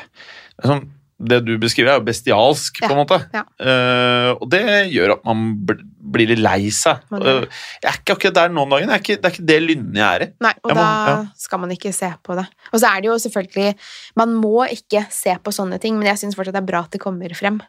[1.29, 3.17] det, du beskriver, er jo bestialsk, på en måte.
[3.35, 3.43] ja.
[3.61, 4.61] Uh, og det
[4.93, 5.81] gjør at man bl-
[6.11, 7.01] blir litt lei seg.
[7.13, 7.43] Uh,
[7.81, 8.89] jeg er ikke akkurat der nå om dagen.
[8.89, 10.29] Jeg er ikke, det er ikke det lynnet jeg er i.
[10.47, 11.17] Nei, og Jeg må- da ja.
[11.43, 12.45] skal man ikke se på det.
[12.71, 13.75] Og så er det jo selvfølgelig
[14.19, 16.91] Man må ikke se på sånne ting, men jeg syns fortsatt det er bra at
[16.95, 17.61] det kommer frem.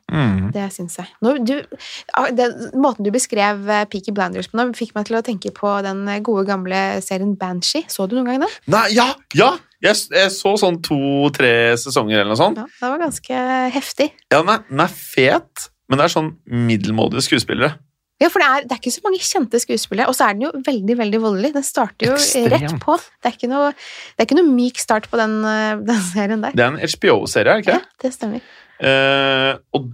[0.52, 1.08] Det syns jeg.
[1.22, 1.54] Nå, du,
[2.36, 5.74] det, måten du beskrev eh, Peaky Blanders på nå, fikk meg til å tenke på
[5.86, 7.84] den gode, gamle serien Banshee.
[7.88, 8.56] Så du noen gang den?
[8.72, 9.10] Nei, ja!
[9.38, 9.52] ja!
[9.82, 12.58] Jeg, jeg så sånn to-tre sesonger eller noe sånt.
[12.60, 13.38] Ja, det var ganske
[13.74, 14.10] heftig.
[14.30, 17.74] Ja, den er, den er fet, men det er sånn middelmådige skuespillere.
[18.22, 20.44] Ja, for det er, det er ikke så mange kjente skuespillere, og så er den
[20.44, 21.50] jo veldig veldig voldelig.
[21.56, 22.52] Den starter jo Ekstremt.
[22.54, 22.94] rett på.
[23.18, 26.44] Det er ikke noe, det er ikke noe myk start på den, eh, den serien
[26.46, 26.54] der.
[26.54, 28.12] Det er en HBO-serie, er det ikke Ja, det?
[28.14, 28.46] stemmer.
[28.82, 29.90] Uh, og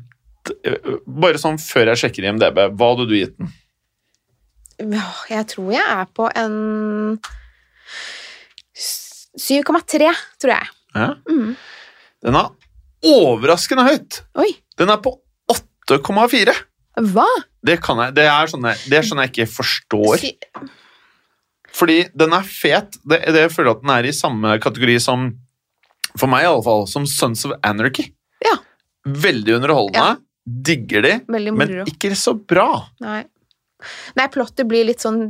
[0.68, 0.92] eh,
[1.24, 3.48] bare sånn før jeg sjekker IMDb, hva hadde du gitt den?
[5.32, 6.54] Jeg tror jeg er på en
[9.38, 10.72] 7,3, tror jeg.
[10.94, 11.10] Ja?
[11.30, 11.52] Mm.
[12.26, 12.50] Den er
[13.08, 14.22] overraskende høyt!
[14.38, 15.14] Oi, Den er på
[15.52, 16.56] 8,4!
[17.12, 17.26] hva?
[17.62, 20.24] Det, kan jeg, det, er sånn jeg, det er sånn jeg ikke forstår.
[21.78, 22.98] Fordi den er fet.
[23.06, 25.28] Det, det jeg føler at den er i samme kategori som
[26.18, 26.86] For meg, i alle fall.
[26.90, 28.08] Som Sons of Anarchy.
[28.42, 28.56] Ja.
[29.06, 30.22] Veldig underholdende.
[30.48, 32.88] Digger de, men ikke så bra.
[33.04, 33.20] Nei.
[34.18, 35.20] Nei, plottet blir litt sånn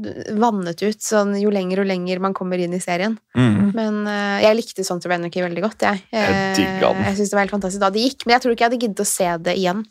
[0.41, 3.19] vannet ut sånn jo lenger og lenger man kommer inn i serien.
[3.37, 3.73] Mm.
[3.77, 6.05] Men uh, jeg likte Sons of Anarchy veldig godt, jeg.
[6.13, 7.05] Jeg den.
[7.05, 8.83] Jeg synes det var helt fantastisk da det gikk, men jeg tror ikke jeg hadde
[8.87, 9.85] giddet å se det igjen.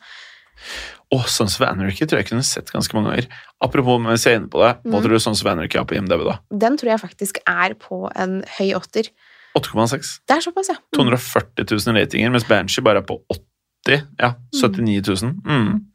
[1.14, 3.28] Og Sons of Anarchy tror jeg kunne sett ganske mange ganger.
[3.64, 5.04] Apropos mens jeg er inne på det, hva Mm.
[5.06, 6.26] tror du Sons of Anarchy har på IMDb?
[6.26, 6.40] da?
[6.52, 9.12] Den tror jeg faktisk er på en høy åtter.
[9.58, 10.20] 8,6.
[10.28, 10.76] Det er såpass, ja.
[10.76, 10.98] Mm.
[10.98, 14.04] 240 000 ratinger, mens Banshee bare er på 80.
[14.20, 15.34] Ja, 79 000.
[15.46, 15.88] Mm.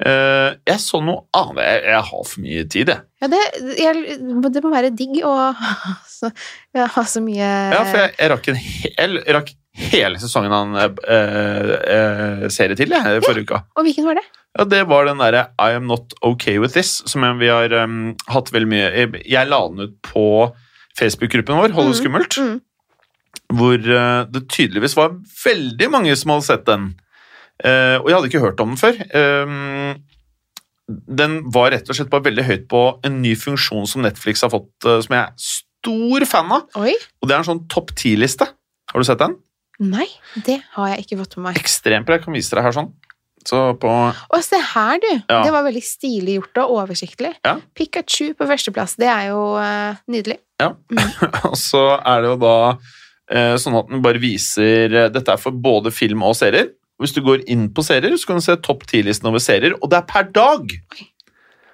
[0.00, 1.62] Eh, jeg så noe annet.
[1.66, 3.06] Jeg, jeg har for mye tid, jeg.
[3.22, 3.40] Ja, det,
[3.78, 4.18] jeg,
[4.54, 5.74] det må være digg å ha
[6.08, 6.32] så,
[6.74, 6.88] ja,
[7.22, 9.52] mye Ja, for jeg, jeg rakk en hel, jeg rakk
[9.92, 13.62] hele sesongen en eh, eh, serie til jeg, forrige uka.
[13.76, 14.24] Og hvilken var det?
[14.58, 18.12] Ja, Det var den derre I am not okay with this, som vi har um,
[18.28, 20.26] hatt veldig mye Jeg, jeg la den ut på
[20.98, 23.54] Facebook-gruppen vår, Hold det Mm, skummelt, mm.
[23.56, 26.90] hvor uh, det tydeligvis var veldig mange som hadde sett den.
[27.62, 28.98] Eh, og jeg hadde ikke hørt om den før.
[29.14, 30.00] Um,
[30.88, 34.50] den var rett og slett bare veldig høyt på en ny funksjon som Netflix har
[34.52, 36.66] fått, eh, som jeg er stor fan av.
[36.82, 36.94] Oi.
[37.22, 38.48] Og det er en sånn topp ti-liste.
[38.92, 39.38] Har du sett den?
[39.82, 40.08] Nei,
[40.46, 41.62] det har jeg ikke fått med meg.
[41.62, 42.18] Ekstremt bra.
[42.18, 42.92] Jeg kan vise deg her sånn.
[43.48, 45.10] Så på Å, se her, du!
[45.16, 45.40] Ja.
[45.42, 47.32] Det var veldig stilig gjort og oversiktlig.
[47.42, 47.56] Ja.
[47.74, 50.38] Pikachu på førsteplass, det er jo uh, nydelig.
[51.50, 55.42] Og så er det jo da uh, sånn at den bare viser uh, Dette er
[55.42, 56.70] for både film og serier.
[57.02, 59.90] Hvis du går inn på serier, så kan du se topp ti-listen over serier, og
[59.92, 60.70] det er per dag!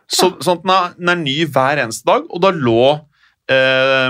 [0.08, 2.78] Så, sånn at den er, den er ny hver eneste dag, og da lå
[3.52, 4.08] eh,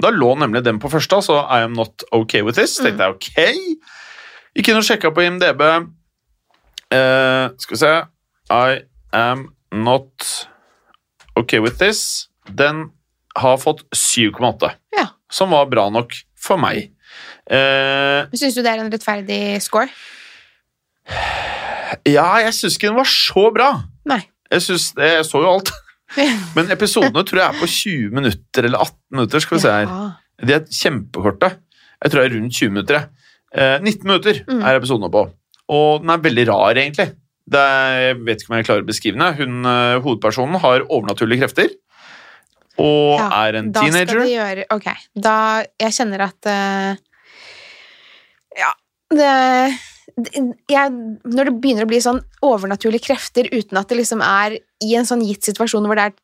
[0.00, 2.78] Da lå nemlig den på første, altså I am not okay with this.
[2.80, 3.28] tenkte jeg ok.
[4.56, 5.62] Gikk inn og sjekka på IMDb.
[6.92, 7.92] Eh, skal vi se
[8.52, 8.80] I
[9.16, 10.26] am not
[11.36, 12.28] okay with this.
[12.48, 12.90] Den
[13.36, 15.06] har fått 7,8, Ja.
[15.30, 16.90] som var bra nok for meg.
[17.48, 19.88] Eh, Syns du det er en rettferdig score?
[22.08, 23.70] Ja, jeg syns ikke den var så bra.
[24.08, 24.20] Nei.
[24.52, 25.72] Jeg, synes, jeg så jo alt.
[26.56, 29.40] Men episodene tror jeg er på 20 minutter eller 18 minutter.
[29.44, 29.92] skal vi se her.
[30.42, 31.52] De er kjempekorte.
[32.02, 33.04] Jeg tror det er rundt 20 minutter.
[33.54, 34.62] Eh, 19 minutter Mm.
[34.64, 35.22] er episodene på.
[35.72, 37.12] Og den er veldig rar, egentlig.
[37.52, 39.34] Det er, jeg vet ikke om jeg klarer å beskrive den.
[39.38, 41.72] Hun, eh, hovedpersonen har overnaturlige krefter.
[42.80, 45.32] Og Ja, er en Da skal de gjøre Ok, da
[45.78, 46.96] Jeg kjenner at uh,
[48.56, 48.70] Ja,
[49.12, 49.28] det
[50.70, 50.92] jeg,
[51.24, 55.08] Når det begynner å bli sånn overnaturlige krefter uten at det liksom er i en
[55.08, 56.16] sånn gitt situasjon hvor det er,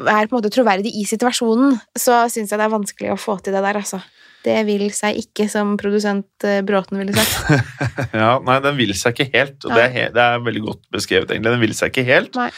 [0.00, 3.38] er på en måte troverdig i situasjonen, så syns jeg det er vanskelig å få
[3.40, 4.02] til det der, altså.
[4.40, 7.50] Det vil seg ikke, som produsent eh, Bråten ville sagt.
[8.20, 11.34] Ja, nei, den vil seg ikke helt, og det er, det er veldig godt beskrevet,
[11.34, 11.52] egentlig.
[11.58, 12.38] Den vil seg ikke helt.
[12.40, 12.48] Nei.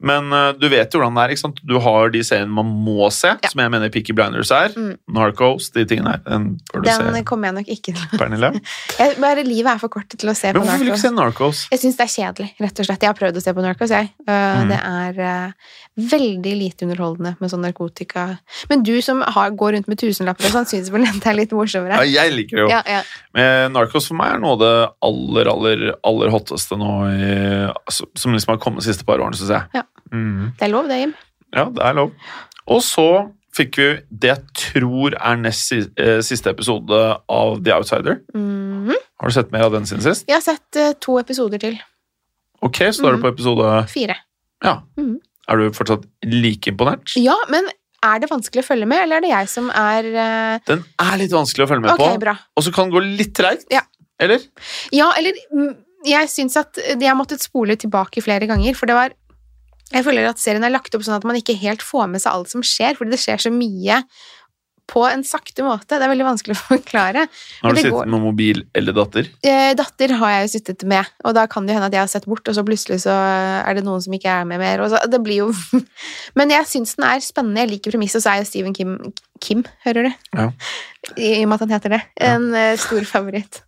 [0.00, 1.32] Men uh, du vet jo hvordan det er.
[1.34, 1.60] ikke sant?
[1.66, 3.48] Du har de seriene man må se, Ja.
[3.50, 4.70] som jeg mener Picky Blinders er.
[4.76, 4.92] Mm.
[5.16, 6.22] Narcos, de tingene her.
[6.26, 8.52] Den Den kommer jeg nok ikke til Pernille.
[9.00, 11.02] jeg, Bare livet er for kort til å se Men på hvorfor vil du ikke
[11.02, 11.64] se Narcos?
[11.72, 13.02] Jeg syns det er kjedelig, rett og slett.
[13.02, 14.12] Jeg har prøvd å se på Narcos, jeg.
[14.28, 14.70] Uh, Mm.
[14.72, 15.52] Det er uh,
[16.10, 18.24] veldig lite underholdende med sånn narkotika.
[18.70, 21.52] Men du som har, går rundt med tusenlapper og sånn, syns vel det er litt
[21.56, 21.98] morsommere?
[22.06, 22.68] Ja, jeg liker det jo.
[22.72, 23.02] Ja, ja.
[23.36, 24.72] Men Narcos for meg er noe av det
[25.08, 27.30] aller, aller, aller hotteste nå i,
[27.72, 29.68] altså, som liksom har kommet de siste par årene, syns jeg.
[29.78, 29.84] Ja.
[30.12, 30.52] Mhm.
[30.58, 31.14] Det er lov, det, Jim.
[31.54, 32.14] Ja, det er lov.
[32.68, 33.08] Og så
[33.56, 38.20] fikk vi det jeg tror er nest eh, siste episode av The Outsider.
[38.34, 38.96] Mhm.
[39.18, 40.28] Har du sett mer av den siden sist?
[40.28, 41.78] Jeg har sett uh, to episoder til.
[42.62, 44.14] Ok, så da er du på episode Fire.
[44.62, 44.76] Ja.
[44.98, 45.16] Mm.
[45.48, 47.14] Er du fortsatt like imponert?
[47.18, 47.66] Ja, men
[48.04, 51.18] er det vanskelig å følge med, eller er det jeg som er uh, Den er
[51.18, 52.36] litt vanskelig å følge med Ok, på, bra.
[52.54, 53.66] og så kan den gå litt treigt.
[53.74, 53.82] Ja.
[54.22, 54.42] Eller?
[54.94, 55.72] Ja, eller mm,
[56.06, 59.14] jeg syns at jeg måtte måttet spole tilbake flere ganger, for det var
[59.92, 62.34] Jeg føler at serien er lagt opp sånn at man ikke helt får med seg
[62.34, 64.02] alt som skjer, fordi det skjer så mye
[64.88, 65.98] på en sakte måte.
[65.98, 67.26] Det er veldig vanskelig å forklare.
[67.60, 68.08] Har du sittet går.
[68.08, 69.28] med mobil eller datter?
[69.44, 72.10] Eh, datter har jeg jo sittet med, og da kan det hende at jeg har
[72.12, 74.80] sett bort, og så plutselig så er det noen som ikke er med mer.
[74.88, 75.48] Så, det blir jo
[76.38, 78.96] Men jeg syns den er spennende, jeg liker premisset, og så er jo Stephen Kim
[79.44, 80.14] Kim, hører du?
[80.34, 80.46] Ja.
[81.14, 82.00] I, I og med at han heter det.
[82.26, 82.70] En ja.
[82.80, 83.60] stor favoritt.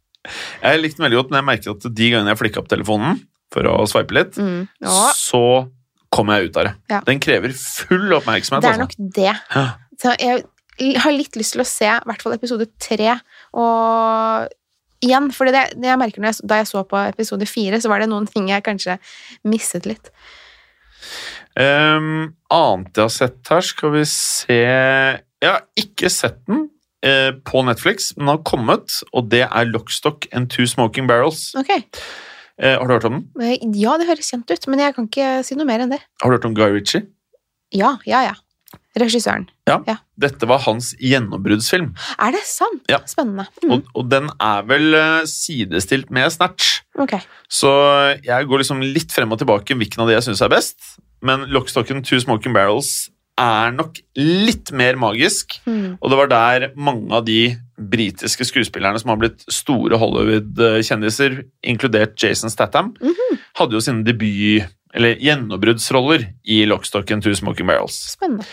[0.65, 3.21] Jeg likte den veldig godt, men jeg merket at de gangene jeg flikka opp telefonen
[3.55, 4.65] for å sveipe litt, Mm.
[4.83, 5.43] Ja, så
[6.11, 6.73] kom jeg ut av det.
[6.91, 7.03] Ja.
[7.07, 8.65] Den krever full oppmerksomhet.
[8.65, 8.87] det er altså.
[8.87, 9.35] nok det.
[9.55, 9.67] Ja.
[10.01, 13.19] Så jeg har litt lyst til å se i hvert fall episode tre,
[13.53, 14.49] og
[15.05, 18.03] igjen, for det, det jeg merker jeg, da jeg så på episode fire, så var
[18.03, 18.97] det noen ting jeg kanskje
[19.49, 20.13] misset litt.
[21.59, 26.69] Um, annet jeg har sett her, skal vi se Jeg har ikke sett den
[27.03, 31.51] eh, på Netflix, men den har kommet, og det er Lockstock and Two Smoking Barrels.
[31.59, 31.73] Ok,
[32.61, 33.25] Eh, har du hørt om den?
[33.43, 36.01] Eh, Ja, det høres kjent ut, men jeg kan ikke si noe mer enn det.
[36.23, 37.07] Har du hørt om Guy Ritchie?
[37.73, 38.35] Ja, ja, ja.
[38.99, 39.49] Regissøren.
[40.19, 42.83] Dette var hans gjennombruddsfilm, Er det sant?
[42.91, 42.99] Ja.
[43.07, 43.47] Spennende.
[43.63, 43.71] Mm.
[43.71, 46.81] og, og den er vel eh, sidestilt med Snatch.
[46.99, 47.21] Okay.
[47.49, 47.71] Så
[48.25, 50.79] jeg går liksom litt frem og tilbake hvilken av de jeg syns er best.
[51.23, 55.59] Men Lockstocken, Two Smoking Barrels er nok litt mer magisk.
[55.67, 55.99] Mm.
[56.03, 62.17] Og det var der mange av de britiske skuespillerne som har blitt store Hollywood-kjendiser, inkludert
[62.21, 63.39] Jason Statham, Mhm.
[63.57, 68.17] hadde jo sine debut- eller gjennombruddsroller i Lockstock and Two Smoking Barrels.
[68.17, 68.45] Spennende.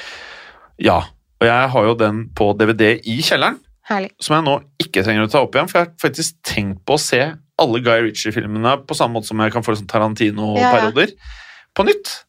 [0.79, 0.97] Ja,
[1.41, 3.59] og jeg har jo den på DVD i kjelleren,
[3.89, 4.11] Herlig.
[4.21, 6.93] som jeg nå ikke trenger å ta opp igjen, for jeg har faktisk tenkt på
[6.93, 11.11] å se alle Guy Ritchie-filmene på samme måte som jeg kan få sånn Tarantino-perioder,
[11.75, 12.23] på nytt.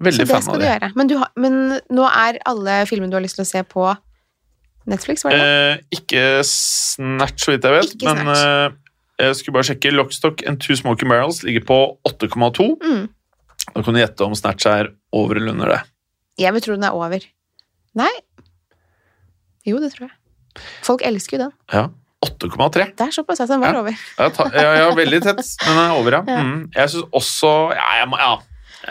[0.00, 0.68] Veldig Så det fan av du det.
[0.70, 0.92] gjøre.
[0.96, 1.56] Men, du har, men
[1.92, 3.84] nå er alle filmene du har lyst til å se på
[4.88, 5.50] Netflix, var det det?
[5.50, 8.70] Eh, ikke Snatch, så vidt jeg vet, Ikke men eh,
[9.20, 9.92] jeg skulle bare sjekke.
[9.92, 12.70] Lockstock and Two Smoking Barrels ligger på 8,2.
[12.80, 13.08] Mm.
[13.74, 15.80] Da kan du gjette om Snatch er over eller under det.
[16.40, 17.20] Jeg vil tro den er over.
[18.00, 18.10] Nei.
[19.68, 20.16] Jo, det tror jeg.
[20.86, 21.52] Folk elsker jo den.
[21.76, 21.84] Ja,
[22.24, 22.86] 8,3.
[22.96, 23.80] Det er såpass den var Ja.
[23.84, 23.96] over.
[24.56, 25.44] Ja, ja, veldig tett.
[25.66, 26.22] Den er over, ja.
[26.32, 26.40] Ja.
[26.40, 26.70] Mm.
[26.74, 28.38] Jeg syns også ja, jeg må, ja,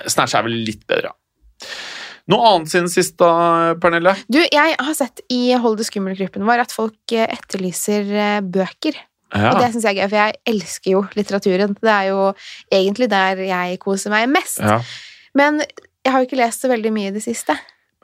[0.08, 1.70] Snatch er vel litt bedre, ja.
[2.30, 4.12] Noe annet siden sist, da, Pernille?
[4.30, 9.00] Du, jeg har sett i Hold det skummelt-gruppen vår at folk eh, etterlyser eh, bøker.
[9.34, 9.50] Ja.
[9.56, 11.74] Og det syns jeg er gøy, for jeg elsker jo litteraturen.
[11.82, 12.28] Det er jo
[12.74, 14.62] egentlig der jeg koser meg mest.
[14.62, 14.78] ja.
[15.38, 17.54] Men jeg har jo ikke lest så veldig mye i det siste.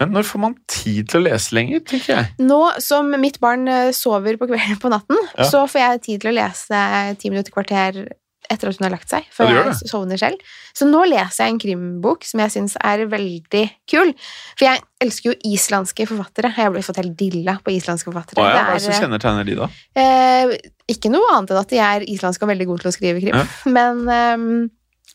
[0.02, 2.26] Men når får man tid til å lese lenger, tenker jeg.
[2.44, 5.46] Nå som mitt barn eh, sover på kvelden på natten, Ja.
[5.54, 6.82] så får jeg tid til å lese
[7.22, 8.02] ti minutter, kvarter
[8.52, 10.54] etter at hun har lagt seg, Ja, før gjør jeg sovner selv.
[10.76, 14.14] Så nå leser jeg en krimbok som jeg syns er veldig kul.
[14.56, 16.54] For jeg elsker jo islandske forfattere.
[16.56, 18.42] Jeg har blitt fått helt dilla på islandske forfattere.
[18.42, 19.70] Å ja, hva er det som er, kjennetegner de, da?
[20.02, 20.56] eh,
[20.96, 23.38] ikke noe annet enn at de er islandske og veldig gode til å skrive krim.
[23.38, 23.46] Ja.
[23.78, 24.50] Men ehm,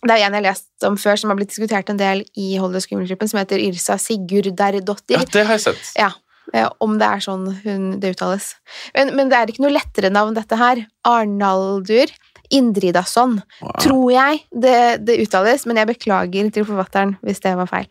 [0.00, 2.54] det er en jeg har lest om før, som har blitt diskutert en del i
[2.60, 5.18] Hold skummelt-gruppen, som heter Yrsa Sigurdardottir.
[5.18, 5.90] Ja, det har jeg sett.
[6.00, 6.08] Ja,
[6.54, 8.54] eh, om det er sånn hun, det uttales.
[8.96, 10.80] Men, men det er ikke noe lettere navn, dette her.
[11.06, 12.08] Arnaldur
[12.50, 13.72] Indridason, Wow.
[13.80, 17.86] tror jeg det, det uttales, men jeg beklager til forfatteren hvis det var feil.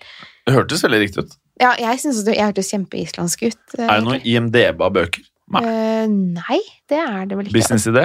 [0.47, 1.35] Det hørtes veldig riktig ut.
[1.59, 3.59] Ja, jeg syns det jeg hørtes kjempeislandsk ut.
[3.77, 5.21] eh, Er det noen IMDb av bøker?
[5.49, 5.61] Nei.
[5.65, 6.59] Eh, nei,
[6.91, 7.55] det er det vel ikke.
[7.57, 8.03] Businessidé?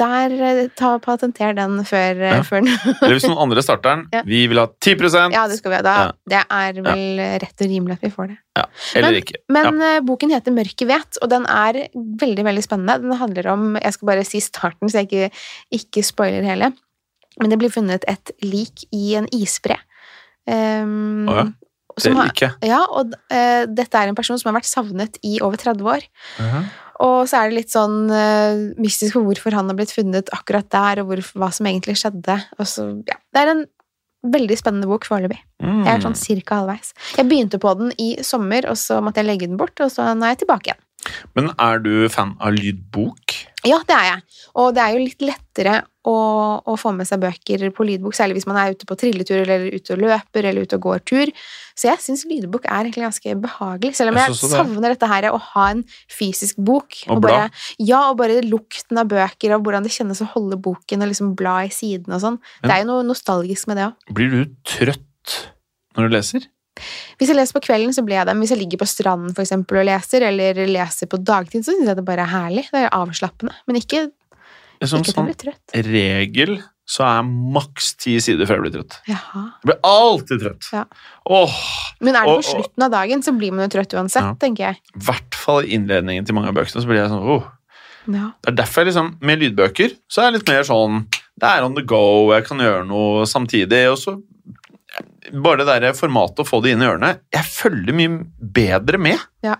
[0.00, 2.42] Der eh, ta patenter den før, eh, Ja.
[2.46, 2.70] før den
[3.02, 4.22] Eller hvis noen andre starter den, Ja.
[4.24, 5.82] vi vil ha 10% Ja, det skal vi ha.
[5.84, 6.12] Da, Ja.
[6.32, 8.38] Det er vel rett og rimelig at vi får det.
[8.56, 9.36] Ja, eller Men- ikke.
[9.52, 12.98] Men uh, boken heter Mørket vet, og den er veldig veldig spennende.
[13.02, 15.30] Den handler om Jeg skal bare si starten, så jeg ikke,
[15.80, 16.72] ikke spoiler hele.
[17.40, 19.76] Men det blir funnet et lik i en isbre.
[20.48, 21.44] Um, oh,
[22.04, 25.56] ja, har, ja, og uh, dette er en person som har vært savnet i over
[25.60, 26.04] 30 år.
[27.04, 30.68] Og så er det litt sånn uh, mystisk for hvorfor han har blitt funnet akkurat
[30.72, 32.38] der, og hvor, hva som egentlig skjedde.
[32.56, 33.64] Og så, ja, det er en
[34.32, 35.38] veldig spennende bok foreløpig.
[35.62, 35.84] Mm.
[35.84, 36.94] Jeg er sånn cirka halvveis.
[37.18, 40.08] Jeg begynte på den i sommer, og så måtte jeg legge den bort, og så
[40.14, 40.82] nå er jeg tilbake igjen.
[41.38, 43.36] Men er du fan av lydbok?
[43.66, 44.24] Ja, det er jeg.
[44.58, 46.16] Og det er jo litt lettere å,
[46.62, 49.66] å få med seg bøker på lydbok, særlig hvis man er ute på trilletur, eller
[49.74, 51.32] ute og løper, eller ute og går tur.
[51.76, 54.50] Så jeg syns lydbok er egentlig ganske behagelig, selv om Jeg jeg, det.
[54.54, 57.00] savner dette her å ha en fysisk bok.
[57.10, 57.62] Og bare, bla.
[57.90, 61.34] ja, og bare lukten av bøker, og hvordan det kjennes å holde boken og liksom
[61.38, 62.38] bla i siden og sånn.
[62.62, 64.12] Det er jo noe nostalgisk med det òg.
[64.16, 65.40] Blir du trøtt
[65.96, 66.46] når du leser?
[67.16, 68.34] Hvis jeg leser på kvelden, så blir jeg det.
[68.36, 71.72] Men hvis jeg ligger på stranden for eksempel, og leser, eller leser på dagtid, så
[71.72, 72.66] syns jeg det bare er herlig.
[72.68, 73.54] Det er avslappende.
[73.68, 74.02] Men ikke,
[74.84, 78.96] Som ikke sånn regel så er jeg maks ti sider før jeg blir trøtt.
[79.10, 79.40] Jaha.
[79.58, 80.68] Jeg blir alltid trøtt.
[80.72, 80.84] Ja.
[81.26, 81.56] Åh,
[82.00, 84.34] Men er det Og- på slutten av dagen, så blir man jo trøtt uansett, Ja.
[84.34, 84.76] tenker jeg.
[84.94, 87.44] I hvert fall i innledningen til mange av bøkene så blir jeg sånn oh.
[88.06, 88.30] Ja.
[88.40, 91.08] Det er derfor jeg liksom, med lydbøker så er jeg litt mer sånn
[91.38, 93.90] Det er on the go, jeg kan gjøre noe samtidig.
[93.90, 94.22] og så
[95.32, 99.18] Bare det der formatet å få det inn i ørene Jeg følger mye bedre med.
[99.42, 99.56] Ja.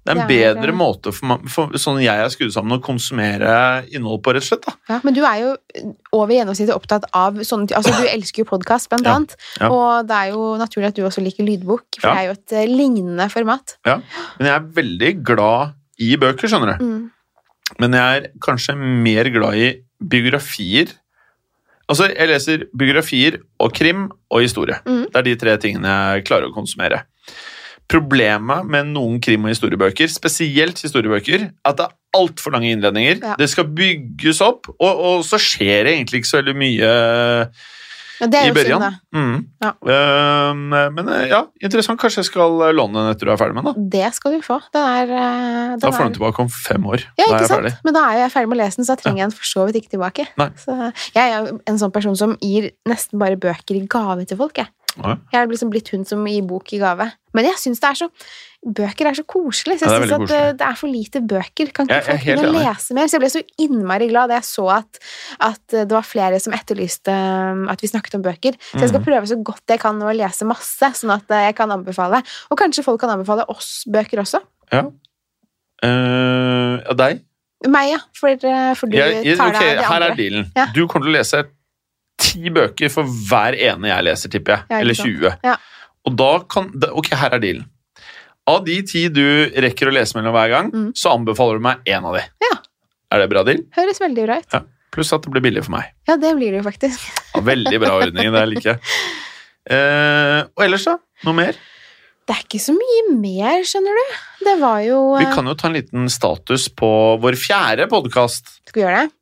[0.00, 2.82] Det er en Det er, bedre måte for, for sånn jeg er skrudd sammen å
[2.82, 4.64] konsumere innhold på, rett og slett.
[4.64, 4.72] da.
[4.88, 5.50] Ja, men du er jo
[6.16, 7.76] over gjennomsnittet opptatt av sånne ting.
[7.76, 9.14] Altså, du elsker jo podkast, blant Ja.
[9.18, 9.36] annet.
[9.60, 9.68] Ja.
[9.68, 12.52] Og det er jo naturlig at du også liker lydbok, for det er jo et
[12.56, 13.76] eh, lignende format.
[13.86, 13.98] Ja,
[14.38, 16.84] Men jeg er veldig glad i bøker, skjønner du.
[16.84, 17.10] Mm.
[17.78, 19.68] Men jeg er kanskje mer glad i
[20.00, 20.96] biografier.
[21.90, 24.80] Altså, jeg leser biografier og krim og historie.
[24.86, 25.04] Mm.
[25.12, 27.02] Det er de tre tingene jeg klarer å konsumere.
[27.90, 33.20] Problemet med noen krim- og historiebøker, spesielt historiebøker, er at det er altfor lange innledninger.
[33.22, 33.34] Ja.
[33.38, 36.88] Det skal bygges opp, og, og så skjer det egentlig ikke så veldig mye
[38.20, 38.82] Ja, det er i børjan.
[39.16, 39.36] Mm.
[39.64, 39.70] Ja.
[40.52, 41.96] Um, men eh, ja, interessant.
[42.02, 43.78] Kanskje jeg skal låne den etter du er ferdig med den.
[43.78, 43.86] da.
[43.94, 44.58] Det skal du få.
[44.76, 47.06] Den er, eh, den Da får du den tilbake om fem år.
[47.16, 47.62] Ja, ikke jeg sant?
[47.62, 47.72] ferdig.
[47.86, 49.48] Men da er jeg ferdig med å lese den, så da trenger jeg den for
[49.48, 50.28] så vidt ikke tilbake.
[50.60, 50.76] Så
[51.16, 54.60] jeg er en sånn person som gir nesten bare bøker i gave til folk.
[54.60, 55.16] Jeg, Ja.
[55.32, 57.12] jeg er liksom blitt hun som gir bok i gave.
[57.32, 58.08] Men jeg syns det er så
[58.60, 59.78] Bøker er så koselig.
[59.80, 61.70] Så jeg det er syns at eh, det er for lite bøker.
[61.72, 63.06] Kan ikke folk begynne å lese mer?
[63.08, 64.98] Så jeg ble så innmari glad da jeg så at,
[65.46, 68.58] at eh, det var flere som etterlyste um, at vi snakket om bøker.
[68.74, 69.06] Så jeg skal Mhm.
[69.06, 72.20] prøve så godt jeg kan å lese masse, sånn at eh, jeg kan anbefale.
[72.52, 74.42] Og kanskje folk kan anbefale oss bøker også.
[74.76, 74.84] Ja.
[75.80, 77.24] Uh, deg?
[77.64, 78.02] Meg, ja.
[78.12, 78.36] For,
[78.76, 80.52] for du Jeg, jeg, tar deg av de her er dealen.
[80.56, 80.68] Ja.
[80.76, 81.42] Du kommer til å lese
[82.20, 84.64] ti bøker for hver ene jeg leser, tipper jeg.
[84.70, 85.36] Ja, Eller 20.
[85.46, 85.56] Ja.
[86.08, 87.66] Og da kan Ok, her er dealen.
[88.50, 89.22] Av de ti du
[89.62, 90.90] rekker å lese mellom hver gang, Mm.
[90.96, 92.22] så anbefaler du meg én av de.
[92.42, 92.56] Ja.
[93.12, 93.64] Er det bra deal?
[93.76, 94.60] Høres veldig bra ut.
[94.90, 95.90] Pluss at det blir billig for meg.
[96.08, 96.98] Ja, det blir det jo faktisk.
[97.34, 98.80] Ja, veldig bra ordning, det liker jeg.
[99.70, 100.96] Eh, og ellers, da?
[101.28, 101.58] Noe mer?
[102.26, 104.14] Det er ikke så mye mer, skjønner du.
[104.46, 106.88] Det var jo Vi eh, kan jo ta en liten status på
[107.22, 108.48] vår fjerde podkast.
[108.66, 109.12] Skal vi gjøre det?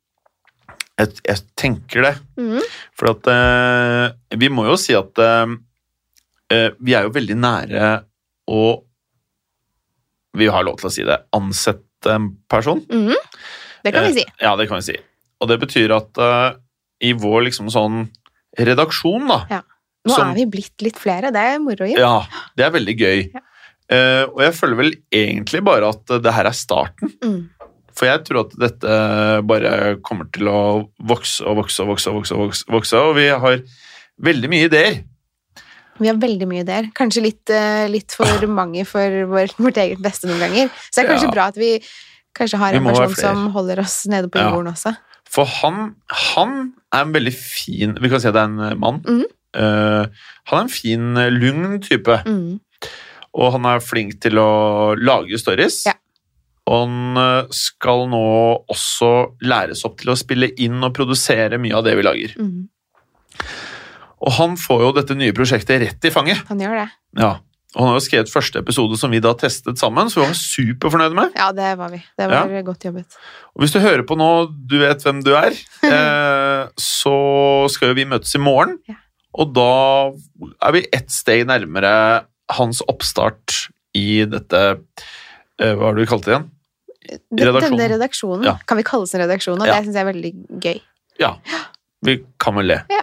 [0.99, 2.13] Jeg, jeg tenker det.
[2.39, 2.59] Mm.
[2.99, 5.53] For at eh, Vi må jo si at eh,
[6.51, 7.91] eh, vi er jo veldig nære
[8.51, 8.63] å
[10.37, 12.81] Vi har lov til å si det ansette en person.
[12.91, 13.15] Mm.
[13.83, 14.25] Det kan Eh, vi si.
[14.43, 14.97] Ja, det kan vi si.
[15.41, 16.59] Og det betyr at eh,
[17.09, 18.01] i vår liksom sånn
[18.59, 19.61] redaksjon, da ja.
[20.07, 21.31] Nå som- er vi blitt litt flere.
[21.31, 21.85] Det er moro.
[21.87, 23.19] Ja, det er veldig gøy.
[23.33, 23.41] Ja.
[23.89, 27.11] Eh, og jeg føler vel egentlig bare at eh, det her er starten.
[27.23, 27.49] Mm.
[27.99, 28.97] For jeg tror at dette
[29.49, 29.71] bare
[30.07, 30.59] kommer til å
[31.09, 33.57] vokse og vokse og vokse, og vokse, og vokse, vokse og vi har
[34.23, 35.01] veldig mye ideer.
[35.99, 36.85] Vi har veldig mye ideer.
[36.95, 40.71] Kanskje litt, eh, litt for mange for vår, vårt eget beste noen ganger.
[40.87, 41.33] Så det er kanskje Ja.
[41.35, 41.73] bra at vi
[42.39, 44.47] kanskje har Vi en person som holder oss nede på Ja.
[44.53, 44.95] jorden også.
[45.29, 45.95] For han,
[46.31, 46.55] han
[46.95, 49.01] er en veldig fin Vi kan si at det er en mann.
[49.03, 49.25] Mm.
[49.59, 50.05] Uh,
[50.49, 52.59] han er en fin, lugn type, Mm.
[53.33, 55.83] og han er flink til å lage stories.
[55.85, 55.93] Ja.
[56.69, 58.23] Han eh, skal nå
[58.69, 59.11] også
[59.45, 62.35] læres opp til å spille inn og produsere mye av det vi lager.
[62.37, 62.69] Mm.
[64.19, 66.43] Og han får jo dette nye prosjektet rett i fanget.
[66.49, 66.89] Han gjør det.
[67.21, 67.37] Ja.
[67.75, 70.37] Og han har jo skrevet første episode som vi da testet sammen, så vi var
[70.39, 71.35] superfornøyde med.
[71.37, 71.99] Ja, det var vi.
[72.17, 73.19] Det var godt jobbet.
[73.53, 75.53] Og hvis du hører på nå, du vet hvem du er,
[75.85, 77.15] eh, så
[77.69, 78.79] skal jo vi møtes i morgen.
[78.89, 78.97] Ja.
[79.39, 79.71] Og da
[80.65, 81.93] er vi ett steg nærmere
[82.57, 86.49] hans oppstart i dette eh, Hva har du kalt det igjen?
[87.33, 87.77] Redaksjonen.
[87.77, 88.57] Denne redaksjonen Ja.
[88.67, 89.73] kan vi kalle oss en redaksjon, og Ja.
[89.81, 90.81] det syns jeg er veldig gøy.
[91.19, 91.35] Ja,
[92.03, 92.83] vi kan vel det.
[92.89, 93.01] Ja.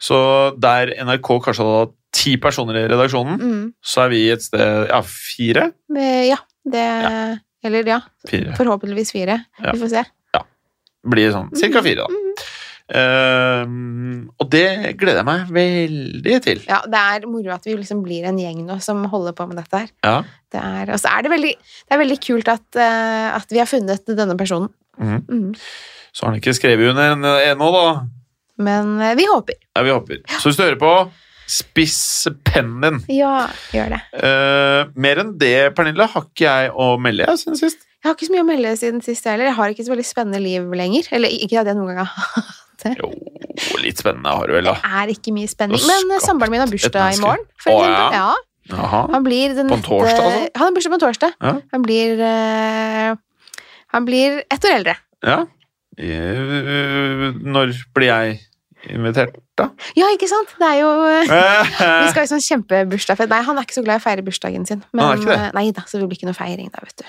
[0.00, 3.74] Så der NRK kanskje hadde hatt ti personer i redaksjonen, Mm.
[3.82, 5.72] så er vi et sted Ja, fire?
[5.90, 6.36] Ja,
[6.68, 8.54] det Eller ja, Fire.
[8.56, 9.44] forhåpentligvis fire.
[9.62, 9.72] Ja.
[9.72, 10.04] Vi får se.
[11.04, 12.06] Blir sånn cirka fire, da.
[12.06, 12.34] Mm.
[12.90, 13.62] Eh,
[14.42, 14.64] og det
[15.00, 16.62] gleder jeg meg veldig til.
[16.68, 19.60] Ja, det er moro at vi liksom blir en gjeng nå som holder på med
[19.62, 19.90] dette her.
[20.04, 20.16] Ja.
[20.52, 21.52] Det er, og så er det veldig,
[21.88, 24.68] det er veldig kult at, uh, at vi har funnet denne personen.
[25.00, 25.22] Mm.
[25.28, 25.52] Mm.
[26.12, 27.86] Så har han ikke skrevet under en- ennå, da.
[28.62, 29.56] Men uh, vi håper.
[29.76, 30.20] Ja, vi håper.
[30.38, 30.92] Så hvis du hører på,
[31.52, 33.00] spiss pennen din.
[33.16, 34.02] Ja, gjør det.
[34.12, 37.88] Uh, mer enn det, Pernille, har ikke jeg å melde jeg siden sist.
[38.02, 39.46] Jeg har ikke så mye å melde siden sist heller.
[39.46, 41.06] Jeg har ikke så veldig spennende liv lenger.
[41.14, 42.48] Eller ikke at jeg noen gang har
[42.98, 43.10] Jo,
[43.82, 44.74] litt spennende har du vel, da.
[44.82, 45.82] Det er ikke mye spenning.
[45.88, 47.44] Men eh, samboeren min har bursdag i morgen.
[47.62, 48.18] For Å, eksempel.
[48.18, 48.30] ja?
[48.72, 49.02] ja.
[49.12, 50.46] Han blir den På en torsdag, altså?
[50.56, 51.34] Han har bursdag på en torsdag.
[51.42, 51.54] Ja.
[51.74, 53.16] Han blir uh,
[53.96, 54.94] Han blir ett år eldre.
[55.26, 55.40] Ja.
[55.98, 58.40] Eh, Når blir jeg
[58.90, 59.68] invitert, da?
[59.98, 60.54] Ja, ikke sant?
[60.58, 60.88] Det er jo
[62.02, 63.30] Vi skal jo sånn kjempebursdagsfest.
[63.30, 64.82] Nei, han er ikke så glad i å feire bursdagen sin.
[64.92, 65.52] Men, Han er ikke det?
[65.58, 67.06] Nei da, så det blir ikke noe feiring da, vet du.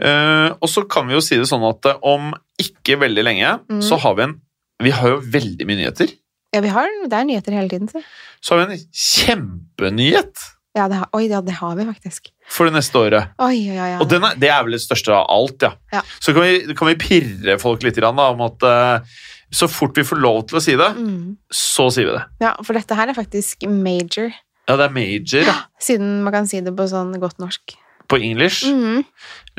[0.00, 3.82] Uh, og så kan vi jo si det sånn at om ikke veldig lenge, Mm.
[3.84, 4.36] så har vi en
[4.80, 6.12] Vi har jo veldig mye nyheter.
[6.54, 8.00] Ja, vi har, det er nyheter hele tiden, så.
[8.42, 10.46] Så har vi en kjempenyhet
[10.78, 12.28] Ja, det har, oi, ja, det har vi faktisk.
[12.50, 13.32] for det neste året.
[13.42, 13.90] Oi, oi, oi.
[14.02, 15.72] Og den er, det er vel det største av alt, ja.
[15.92, 16.02] Ja.
[16.22, 19.18] Så kan vi, kan vi pirre folk litt da, om at uh,
[19.50, 21.36] så fort vi får lov til å si det, Mm.
[21.50, 22.24] så sier vi det.
[22.46, 24.30] Ja, for dette her er faktisk major,
[24.70, 25.56] Ja, det er major ja.
[25.82, 27.74] siden man kan si det på sånn godt norsk.
[28.10, 28.66] På English.
[28.66, 29.04] Mm.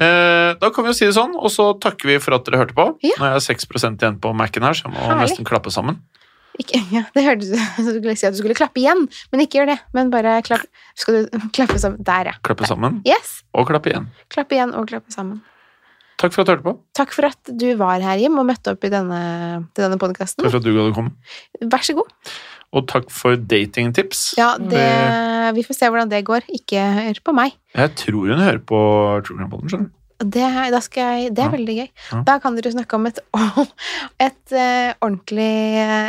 [0.02, 2.62] Eh, da kan vi jo si det sånn, og så takker vi for at dere
[2.64, 2.88] hørte på.
[3.06, 3.18] Ja.
[3.20, 5.28] Nå er jeg 6 igjen på Mac-en her, så jeg må Herlig.
[5.30, 6.02] nesten klappe sammen.
[6.60, 9.44] Ikke, ja, det hørtes ut som du skulle si at du skulle klappe igjen, men
[9.46, 9.78] ikke gjør det.
[9.96, 10.66] Men bare klapp,
[11.00, 12.02] skal du klappe sammen.
[12.08, 12.36] Der, ja.
[12.44, 13.40] Klappe sammen, Yes!
[13.56, 14.10] og klappe igjen.
[14.34, 15.40] Klappe igjen og klappe sammen.
[16.22, 16.74] Takk for at du hørte på.
[16.94, 19.22] Takk for at du var her, Jim, og møtte opp i denne,
[19.74, 20.44] til denne podkasten.
[20.44, 21.16] Takk for at du gadd å komme.
[21.72, 22.12] Vær så god.
[22.72, 24.32] Og takk for datingtips.
[24.40, 24.84] Ja, det,
[25.58, 26.46] vi får se hvordan det går.
[26.56, 27.58] Ikke hør på meg.
[27.76, 28.80] Jeg tror hun hører på
[29.28, 29.98] True Crime Podden, skjønner du.
[30.22, 31.50] Det, jeg, det er Ja.
[31.50, 31.88] veldig gøy.
[32.12, 32.22] Ja.
[32.28, 33.20] Da kan dere snakke om et,
[34.28, 35.50] et, eh, ordentlig,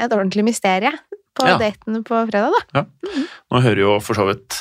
[0.05, 0.93] et ordentlig mysterie
[1.35, 1.57] på Ja.
[1.59, 2.85] datene på fredag, da.
[3.51, 4.61] Nå hører jo for så vidt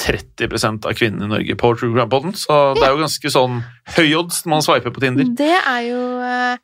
[0.00, 3.60] 30% av kvinnene i Norge på True Crime Podden, så det er jo ganske sånn
[3.98, 5.28] høy odds når man sveiper på Tinder.
[5.36, 6.56] Det er jo eh,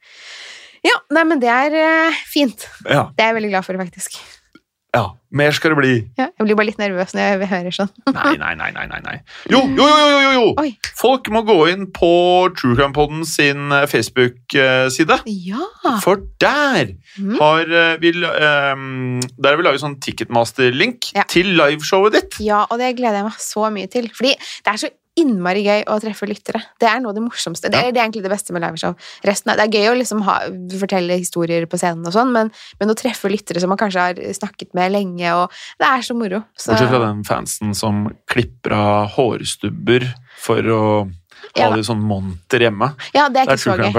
[0.86, 2.64] Ja, nei, men det er eh, fint.
[2.88, 4.16] Ja, Det er jeg veldig glad for, faktisk.
[4.96, 5.06] Ja.
[5.36, 5.94] Mer skal det bli.
[6.16, 7.90] Ja, jeg blir bare litt nervøs når jeg hører sånn.
[8.16, 9.16] Nei, nei, nei, nei, nei.
[9.52, 10.44] Jo, jo, jo, jo, jo, jo!
[10.62, 10.70] Oi.
[10.96, 12.10] Folk må gå inn på
[12.56, 15.18] True Crime Podden sin eh, Facebook-side.
[15.26, 15.66] Ja!
[16.04, 17.34] For der mm.
[17.40, 21.26] har eh, vi um, Der har vi laget sånn Ticketmaster-link Ja.
[21.30, 22.38] til liveshowet ditt.
[22.46, 24.08] Ja, og det gleder jeg meg så mye til.
[24.14, 26.60] Fordi det er så innmari gøy å treffe lyttere.
[26.80, 27.70] Det er noe av det morsomste.
[27.72, 28.96] Det er, det er egentlig det beste med liveshow.
[29.26, 30.38] Resten av, det er gøy å liksom ha,
[30.76, 34.20] fortelle historier på scenen og sånn, men, men å treffe lyttere som man kanskje har
[34.36, 36.42] snakket med lenge, og det er så moro.
[36.54, 40.10] Så, Bortsett fra den fansen som klipper av hårstubber
[40.42, 40.82] for å
[41.58, 42.88] Ja de sånn monter hjemme.
[43.14, 43.92] Ja, det er er ikke så gøy.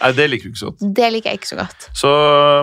[0.00, 0.84] Nei, det liker du ikke så godt.
[1.00, 1.88] Det liker jeg ikke så godt.
[1.96, 2.10] Så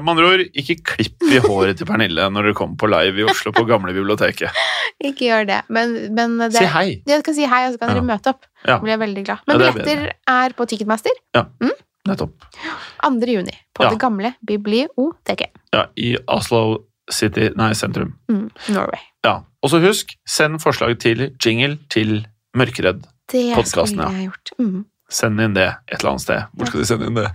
[0.03, 3.27] med andre ord, ikke klipp i håret til Pernille når dere kommer på live i
[3.27, 4.51] Oslo på Gamle biblioteket.
[5.01, 5.59] Ikke gjør det.
[5.73, 7.01] Men, men det, Si hei.
[7.09, 7.95] Jeg kan si hei, og så kan Ja.
[7.97, 8.43] dere møte opp.
[8.67, 8.75] Ja.
[8.83, 9.39] Blir jeg veldig glad.
[9.47, 11.45] Men ja, er billetter er på Ticketmaster Ja,
[12.07, 12.35] Nettopp.
[13.01, 13.25] 2.
[13.31, 13.89] juni på Ja.
[13.89, 15.49] det gamle biblioteket.
[15.73, 18.13] Ja, I Oslo City, nei, sentrum.
[18.29, 19.01] Mm, Norway.
[19.25, 19.39] Ja.
[19.63, 22.25] Og så husk, send forslag til jingle til
[22.57, 23.03] Mørkeredd.
[23.31, 24.29] Det Podcasten, skulle ja.
[24.29, 24.53] gjort.
[24.59, 24.85] Mm.
[25.11, 26.47] Send inn det et eller annet sted.
[26.55, 27.27] Hvor skal de sende inn det?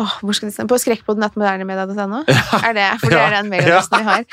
[0.00, 0.70] Åh, hvor skal de sende?
[0.72, 2.22] På skrekkpodden.modernemedia.no?
[2.66, 3.26] Er det, for det Ja.
[3.28, 4.24] er den mailadressen vi har.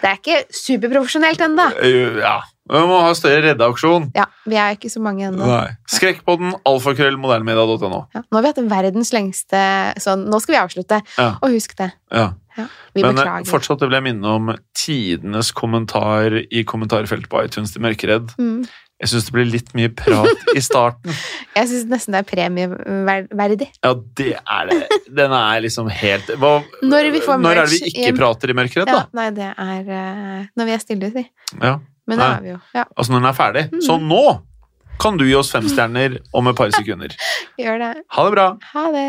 [0.00, 1.70] Det er ikke superprofesjonelt ennå.
[1.82, 2.40] Eh, Ja.
[2.64, 4.06] Vi må ha større reddeaksjon.
[4.16, 5.44] Ja, vi er ikke så mange ennå.
[5.92, 7.98] Skrekkpodden, alfakrøll, modernemedia.no.
[8.14, 9.60] Ja, nå har vi hatt verdens lengste
[10.00, 11.26] sånn Nå skal vi avslutte, Ja.
[11.44, 11.90] og husk det.
[12.10, 12.30] Ja.
[12.56, 13.50] Vi Men eh, beklager.
[13.50, 18.32] fortsatt vil jeg minne om tidenes kommentar i kommentarfeltet på iTunes til Mørkeredd.
[18.40, 18.64] Mm.
[19.04, 21.12] Jeg syns det blir litt mye prat i starten.
[21.58, 23.66] Jeg syns nesten det er premieverdig.
[23.84, 24.78] Ja, det er det.
[25.12, 28.16] Den er liksom helt hva, Når vi får Når er det vi ikke hjem.
[28.18, 29.04] prater i mørkeredd, Ja, da?
[29.20, 31.26] nei, det er eh, når vi er stille, si.
[31.60, 31.76] Ja.
[32.08, 32.58] Men det er vi jo.
[32.76, 33.64] Ja, Altså når den er ferdig.
[33.72, 33.80] Mm.
[33.86, 34.24] Så nå
[35.00, 37.12] kan du gi oss fem stjerner om et par sekunder.
[37.60, 37.92] gjør det.
[38.16, 38.48] Ha det bra!
[38.72, 39.08] Ha det.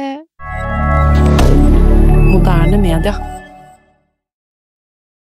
[2.35, 3.13] Moderne media.